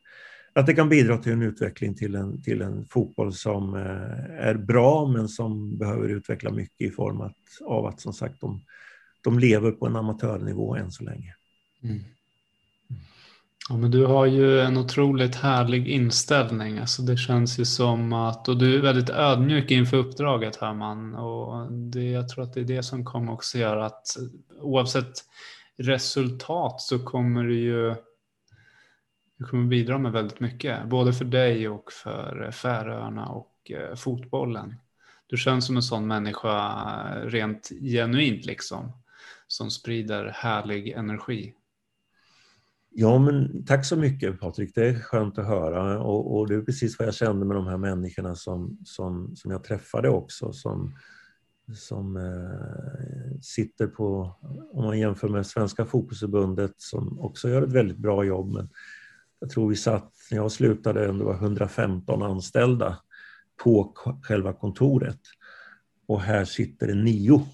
[0.52, 3.74] att det kan bidra till en utveckling till en, till en fotboll som
[4.38, 8.60] är bra men som behöver utveckla mycket i form att, av att som sagt de,
[9.20, 11.34] de lever på en amatörnivå än så länge.
[11.82, 12.00] Mm.
[13.68, 16.78] Ja, men du har ju en otroligt härlig inställning.
[16.78, 21.14] Alltså det känns ju som att, och du är väldigt ödmjuk inför uppdraget Herman.
[21.14, 24.16] Och det, jag tror att det är det som kommer också göra att
[24.60, 25.12] oavsett
[25.76, 27.94] resultat så kommer du ju
[29.40, 30.86] du kommer bidra med väldigt mycket.
[30.86, 34.74] Både för dig och för Färöarna och eh, fotbollen.
[35.26, 36.72] Du känns som en sån människa
[37.08, 38.92] eh, rent genuint liksom.
[39.46, 41.54] Som sprider härlig energi.
[42.92, 44.74] Ja, men tack så mycket Patrik.
[44.74, 47.66] Det är skönt att höra och, och, det är precis vad jag kände med de
[47.66, 50.52] här människorna som, som, som jag träffade också.
[50.52, 50.94] Som,
[51.76, 54.36] som eh, sitter på,
[54.72, 58.52] om man jämför med Svenska fotbollsförbundet som också gör ett väldigt bra jobb.
[58.54, 58.68] Men
[59.40, 62.98] jag tror vi satt, när jag slutade, det var 115 anställda
[63.64, 63.92] på
[64.22, 65.20] själva kontoret.
[66.06, 67.46] Och här sitter det nio.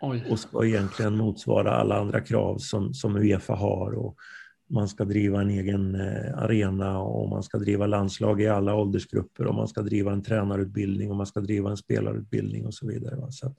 [0.00, 0.26] Oj.
[0.30, 3.92] Och ska egentligen motsvara alla andra krav som, som Uefa har.
[3.92, 4.16] Och
[4.70, 9.46] man ska driva en egen eh, arena och man ska driva landslag i alla åldersgrupper
[9.46, 13.32] och man ska driva en tränarutbildning och man ska driva en spelarutbildning och så vidare.
[13.32, 13.54] Så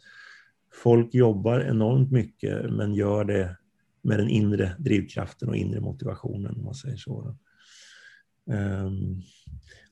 [0.73, 3.57] folk jobbar enormt mycket men gör det
[4.01, 7.35] med den inre drivkraften och inre motivationen om man säger så.
[8.45, 9.21] Um,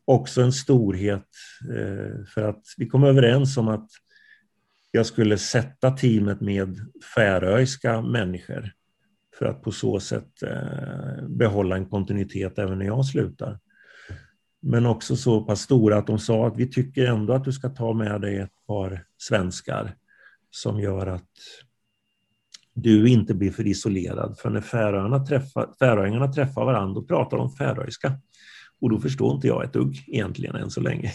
[0.06, 1.28] också en storhet
[1.70, 3.90] uh, för att vi kom överens om att
[4.92, 6.80] jag skulle sätta teamet med
[7.16, 8.74] färöiska människor
[9.40, 13.60] för att på så sätt eh, behålla en kontinuitet även när jag slutar.
[14.62, 17.70] Men också så pass stora att de sa att vi tycker ändå att du ska
[17.70, 19.96] ta med dig ett par svenskar
[20.52, 21.30] som gör att
[22.74, 24.38] du inte blir för isolerad.
[24.40, 28.14] För när färöarna träffar, färöingarna träffar varandra då pratar de färöiska.
[28.82, 31.12] Och då förstår inte jag ett dugg egentligen än så länge.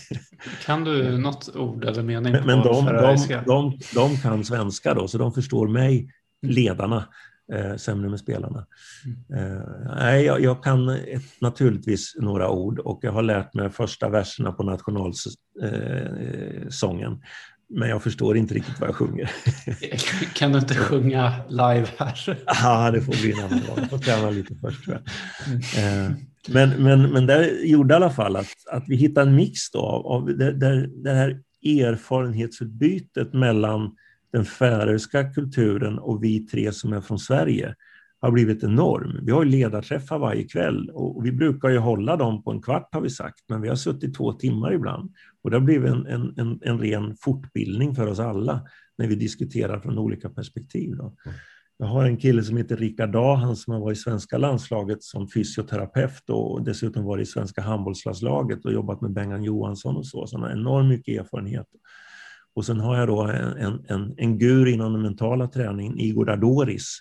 [0.64, 3.42] Kan du något ord eller mening men, på men de, färöiska?
[3.46, 6.08] De, de, de kan svenska då, så de förstår mig,
[6.42, 7.08] ledarna,
[7.52, 8.66] eh, sämre med spelarna.
[9.30, 9.60] Mm.
[9.98, 14.52] Eh, jag, jag, kan ett, naturligtvis några ord och jag har lärt mig första verserna
[14.52, 17.12] på nationalsången.
[17.12, 17.18] Eh,
[17.68, 19.30] men jag förstår inte riktigt vad jag sjunger.
[20.34, 22.38] Kan du inte sjunga live här?
[22.62, 23.76] Ja, det får bli en annan gång.
[23.76, 25.02] Jag får träna lite först tror jag.
[25.78, 26.10] Mm.
[26.10, 26.16] Eh,
[26.48, 29.78] men, men, men det gjorde i alla fall att, att vi hittade en mix då
[29.78, 33.96] av, av det, där, det här erfarenhetsutbytet mellan
[34.34, 37.74] den färöiska kulturen och vi tre som är från Sverige
[38.20, 39.20] har blivit enorm.
[39.22, 43.00] Vi har ledarträffar varje kväll och vi brukar ju hålla dem på en kvart har
[43.00, 45.12] vi sagt, men vi har suttit två timmar ibland.
[45.42, 48.66] Och det har blivit en, en, en, en ren fortbildning för oss alla
[48.98, 50.96] när vi diskuterar från olika perspektiv.
[50.96, 51.14] Då.
[51.78, 55.02] Jag har en kille som heter Rickard Dahl, han som har varit i svenska landslaget
[55.02, 60.26] som fysioterapeut och dessutom varit i svenska handbollslandslaget och jobbat med Bengan Johansson och så,
[60.26, 61.66] så han har enormt mycket erfarenhet.
[62.54, 67.00] Och sen har jag då en, en, en gur inom den mentala träningen, Igor Dadoris,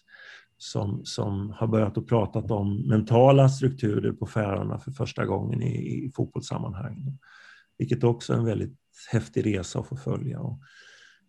[0.57, 6.05] som, som har börjat att prata om mentala strukturer på Färöarna för första gången i,
[6.05, 7.17] i fotbollssammanhang.
[7.77, 8.77] Vilket också är en väldigt
[9.11, 10.39] häftig resa att få följa.
[10.39, 10.59] Och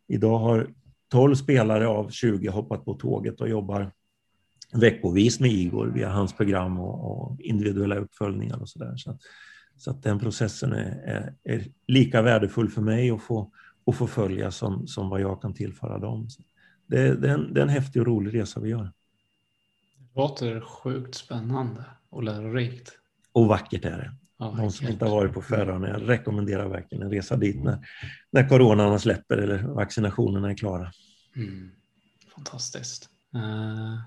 [0.09, 0.69] idag har
[1.11, 3.93] 12 spelare av 20 hoppat på tåget och jobbar
[4.73, 8.97] veckovis med Igor via hans program och, och individuella uppföljningar och sådär.
[8.97, 9.21] Så, att,
[9.77, 13.51] så att den processen är, är, är, lika värdefull för mig att få,
[13.87, 16.29] att få följa som, som vad jag kan tillföra dem.
[16.87, 18.93] Det, det, är en, det är en häftig och rolig resa vi gör.
[19.99, 22.93] Det låter sjukt spännande och lärorikt.
[23.33, 24.13] Och vackert är det.
[24.39, 27.79] Ja, De som inte har varit på Färöarna, jag rekommenderar verkligen en resa dit när,
[28.31, 30.93] när coronan släpper eller vaccinationerna är klara.
[31.37, 31.71] Mm.
[32.35, 33.09] Fantastiskt.
[33.35, 33.99] Eh,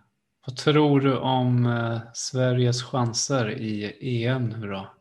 [0.45, 4.93] vad tror du om eh, Sveriges chanser i EM nu då?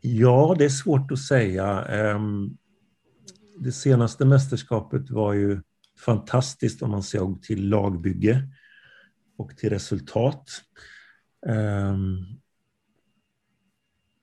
[0.00, 1.84] Ja, det är svårt att säga.
[1.88, 2.18] Eh,
[3.60, 5.62] det senaste mästerskapet var ju
[5.98, 8.48] fantastiskt om man såg till lagbygge
[9.38, 10.44] och till resultat.
[11.46, 12.18] Ehm,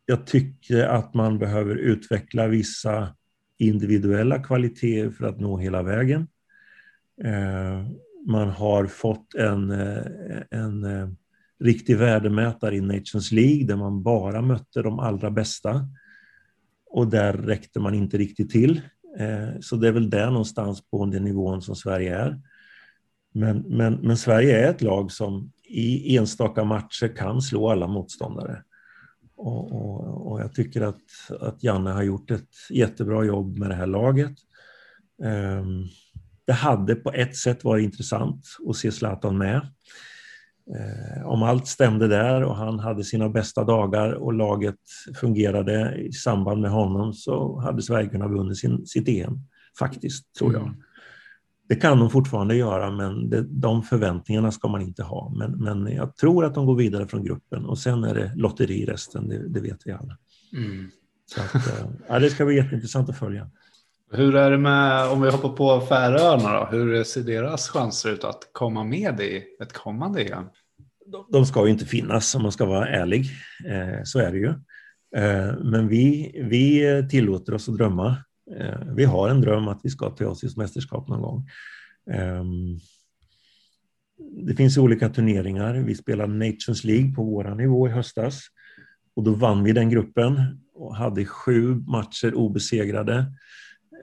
[0.05, 3.15] jag tycker att man behöver utveckla vissa
[3.57, 6.27] individuella kvaliteter för att nå hela vägen.
[7.23, 7.85] Ehm,
[8.27, 10.05] man har fått en, eh,
[10.51, 11.09] en eh,
[11.59, 15.89] riktig värdemätare i Nations League där man bara mötte de allra bästa.
[16.85, 18.81] Och där räckte man inte riktigt till.
[19.19, 22.41] Eh, så det är väl där någonstans på den nivån som Sverige är.
[23.33, 28.63] Men, men, men Sverige är ett lag som i enstaka matcher kan slå alla motståndare.
[29.35, 31.01] Och, och, och, jag tycker att,
[31.39, 34.33] att Janne har gjort ett jättebra jobb med det här laget.
[35.23, 35.83] Ehm,
[36.45, 39.67] det hade på ett sätt varit intressant att se Zlatan med.
[40.75, 44.79] Eh, om allt stämde där och han hade sina bästa dagar och laget
[45.15, 49.39] fungerade i samband med honom så hade Sverige kunnat vunnit sin, sitt EM,
[49.79, 50.61] faktiskt, tror jag.
[50.61, 50.75] Mm.
[51.69, 55.33] Det kan de fortfarande göra, men det, de förväntningarna ska man inte ha.
[55.37, 58.85] Men, men jag tror att de går vidare från gruppen och sen är det lotteri
[58.85, 60.17] resten, det, det vet vi alla.
[60.53, 60.89] Mm.
[61.25, 63.49] Så att, eh, ja, det ska bli jätteintressant att följa.
[64.11, 68.23] Hur är det med, om vi hoppar på Färöarna då, hur ser deras chanser ut
[68.23, 70.45] att komma med i ett kommande EM?
[71.31, 73.25] De ska ju inte finnas om man ska vara ärlig,
[73.65, 74.49] eh, så är det ju.
[75.15, 78.17] Eh, men vi, vi tillåter oss att drömma.
[78.57, 81.49] Eh, vi har en dröm att vi ska till Asiens mästerskap någon gång.
[82.11, 82.79] Ehm,
[84.47, 85.73] det finns olika turneringar.
[85.73, 88.41] Vi spelade Nations League på vår nivå i höstas
[89.15, 93.25] och då vann vi den gruppen och hade sju matcher obesegrade.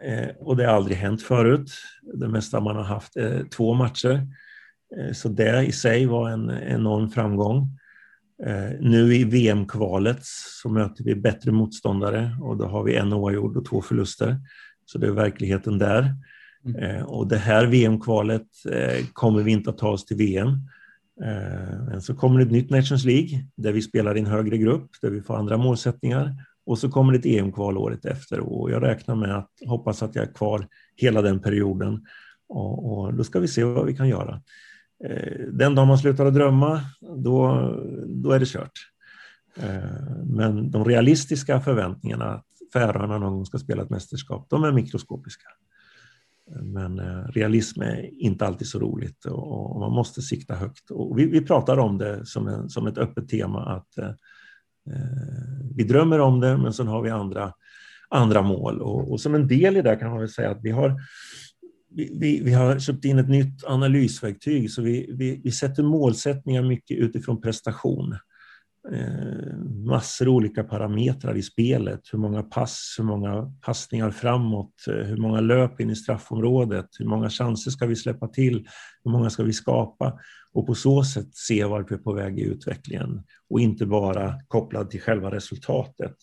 [0.05, 1.73] Eh, och det har aldrig hänt förut.
[2.15, 4.27] Det mesta man har haft är två matcher.
[4.97, 7.79] Eh, så det i sig var en enorm framgång.
[8.47, 10.19] Eh, nu i VM-kvalet
[10.63, 14.37] så möter vi bättre motståndare och då har vi en oavgjord och två förluster.
[14.87, 16.15] Så det är verkligheten där.
[16.67, 17.07] Mm.
[17.07, 18.47] Och det här VM-kvalet
[19.13, 20.51] kommer vi inte att ta oss till VM.
[21.89, 24.91] Men så kommer det ett nytt Nations League där vi spelar i en högre grupp,
[25.03, 26.35] där vi får andra målsättningar
[26.67, 30.15] och så kommer det ett EM-kval året efter och jag räknar med att hoppas att
[30.15, 30.67] jag är kvar
[30.97, 32.07] hela den perioden.
[32.49, 34.43] Och, och då ska vi se vad vi kan göra.
[35.05, 37.51] Eh, den dag man slutar att drömma, då,
[38.07, 38.73] då är det kört.
[39.57, 44.73] Eh, men de realistiska förväntningarna att Färöarna någon gång ska spela ett mästerskap, de är
[44.73, 45.47] mikroskopiska.
[46.63, 50.91] Men eh, realism är inte alltid så roligt och man måste sikta högt.
[50.91, 54.11] Och vi, vi pratar om det som, en, som ett öppet tema att Eh,
[54.91, 57.53] Eh, vi drömmer om det, men sen har vi andra,
[58.09, 58.81] andra mål.
[58.81, 61.01] Och, och som en del i det kan man väl säga att vi har
[61.97, 66.99] vi, vi, har köpt in ett nytt analysverktyg så vi, vi, vi sätter målsättningar mycket
[66.99, 68.17] utifrån prestation.
[68.93, 69.57] Eh,
[69.87, 72.01] massor av olika parametrar i spelet.
[72.13, 77.07] Hur många pass, hur många passningar framåt, eh, hur många löp in i straffområdet, hur
[77.07, 78.69] många chanser ska vi släppa till,
[79.05, 80.19] hur många ska vi skapa?
[80.55, 84.41] Och på så sätt se vart vi är på väg i utvecklingen och inte bara
[84.49, 86.15] kopplad till själva resultatet.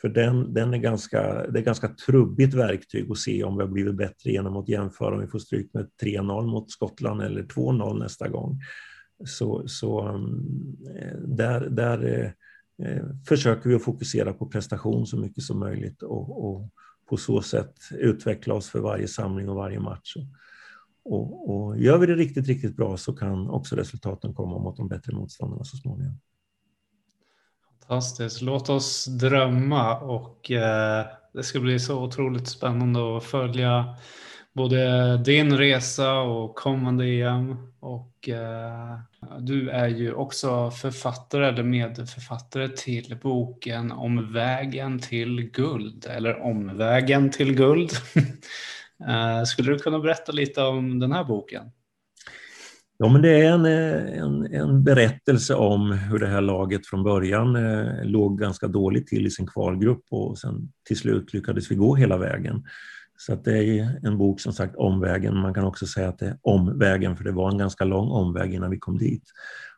[0.00, 3.70] För den, den är ganska, det är ganska trubbigt verktyg att se om vi har
[3.70, 7.98] blivit bättre genom att jämföra om vi får stryk med 3-0 mot Skottland eller 2-0
[7.98, 8.60] nästa gång.
[9.24, 10.46] Så, så um,
[11.26, 16.44] där, där eh, eh, försöker vi att fokusera på prestation så mycket som möjligt och,
[16.44, 16.70] och
[17.08, 20.16] på så sätt utveckla oss för varje samling och varje match.
[21.10, 24.88] Och, och, gör vi det riktigt, riktigt bra så kan också resultaten komma mot de
[24.88, 26.20] bättre motståndarna så småningom.
[27.80, 28.42] Fantastiskt.
[28.42, 33.96] Låt oss drömma och eh, det ska bli så otroligt spännande att följa
[34.52, 37.56] både din resa och kommande EM.
[37.80, 38.98] Och eh,
[39.40, 47.30] du är ju också författare eller medförfattare till boken Om vägen till guld eller Omvägen
[47.30, 47.90] till guld.
[49.08, 51.62] Eh, skulle du kunna berätta lite om den här boken?
[52.98, 57.02] Ja, men det är en, eh, en, en, berättelse om hur det här laget från
[57.02, 61.74] början eh, låg ganska dåligt till i sin kvalgrupp och sen till slut lyckades vi
[61.74, 62.64] gå hela vägen.
[63.16, 65.36] Så att det är en bok som sagt om vägen.
[65.36, 68.08] Man kan också säga att det är om vägen för det var en ganska lång
[68.08, 69.24] omväg innan vi kom dit.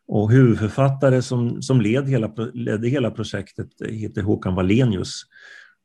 [0.07, 5.23] Och huvudförfattare som, som led hela, ledde hela projektet eh, heter Håkan Wallenius.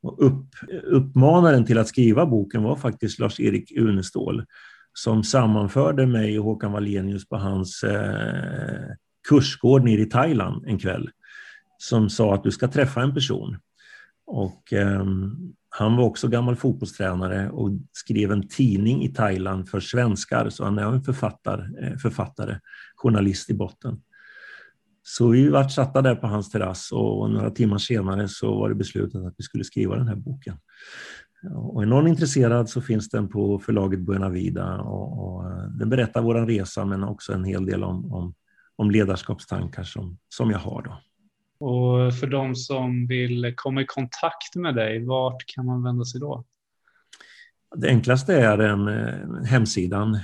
[0.06, 0.46] Och upp,
[0.84, 4.46] uppmanaren till att skriva boken var faktiskt Lars-Erik Unestål
[4.94, 8.88] som sammanförde mig och Håkan Wallenius på hans eh,
[9.30, 11.10] kursgård nere i Thailand en kväll.
[11.78, 13.58] Som sa att du ska träffa en person.
[14.26, 15.06] Och eh,
[15.70, 20.80] han var också gammal fotbollstränare och skrev en tidning i Thailand för svenskar, så han
[20.80, 22.60] är en författare, eh, författare
[22.96, 24.02] journalist i botten.
[25.08, 28.76] Så vi vart satta där på hans terrass och några timmar senare så var det
[28.76, 30.58] beslutat att vi skulle skriva den här boken.
[31.54, 35.90] Och är någon intresserad så finns den på förlaget Buena Vida och, och eh, den
[35.90, 38.34] berättar vår resa men också en hel del om, om,
[38.76, 40.82] om ledarskapstankar som, som jag har.
[40.82, 40.98] Då.
[41.66, 46.22] Och för de som vill komma i kontakt med dig, vart kan man vända sig
[46.22, 46.44] då?
[47.76, 50.20] Det enklaste är en, eh, hemsidan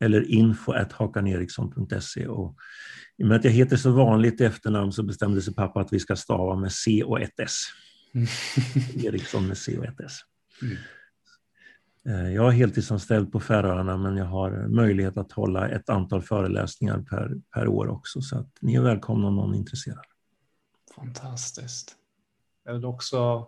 [0.00, 2.26] eller info.hakaneriksson.se.
[2.26, 2.56] Och
[3.16, 5.92] I och med att jag heter så vanligt i efternamn så bestämde sig pappa att
[5.92, 7.52] vi ska stava med C och ett S.
[8.14, 8.26] Mm.
[9.06, 10.12] Eriksson med C och ett S.
[10.62, 10.76] Mm.
[12.08, 16.98] Eh, jag är heltidsanställd på Färöarna men jag har möjlighet att hålla ett antal föreläsningar
[17.10, 20.04] per, per år också så att ni är välkomna om någon är intresserad.
[20.96, 21.96] Fantastiskt.
[22.66, 23.46] Jag vill också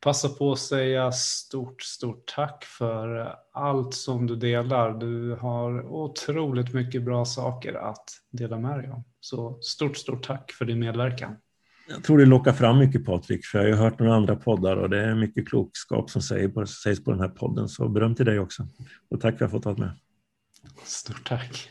[0.00, 4.98] passa på att säga stort, stort tack för allt som du delar.
[4.98, 9.04] Du har otroligt mycket bra saker att dela med dig om.
[9.20, 11.36] Så stort, stort tack för din medverkan.
[11.88, 14.90] Jag tror det lockar fram mycket Patrik, för jag har hört några andra poddar och
[14.90, 17.68] det är mycket klokskap som sägs på den här podden.
[17.68, 18.66] Så beröm till dig också.
[19.10, 19.90] Och tack för att jag fått vara med.
[20.84, 21.70] Stort tack.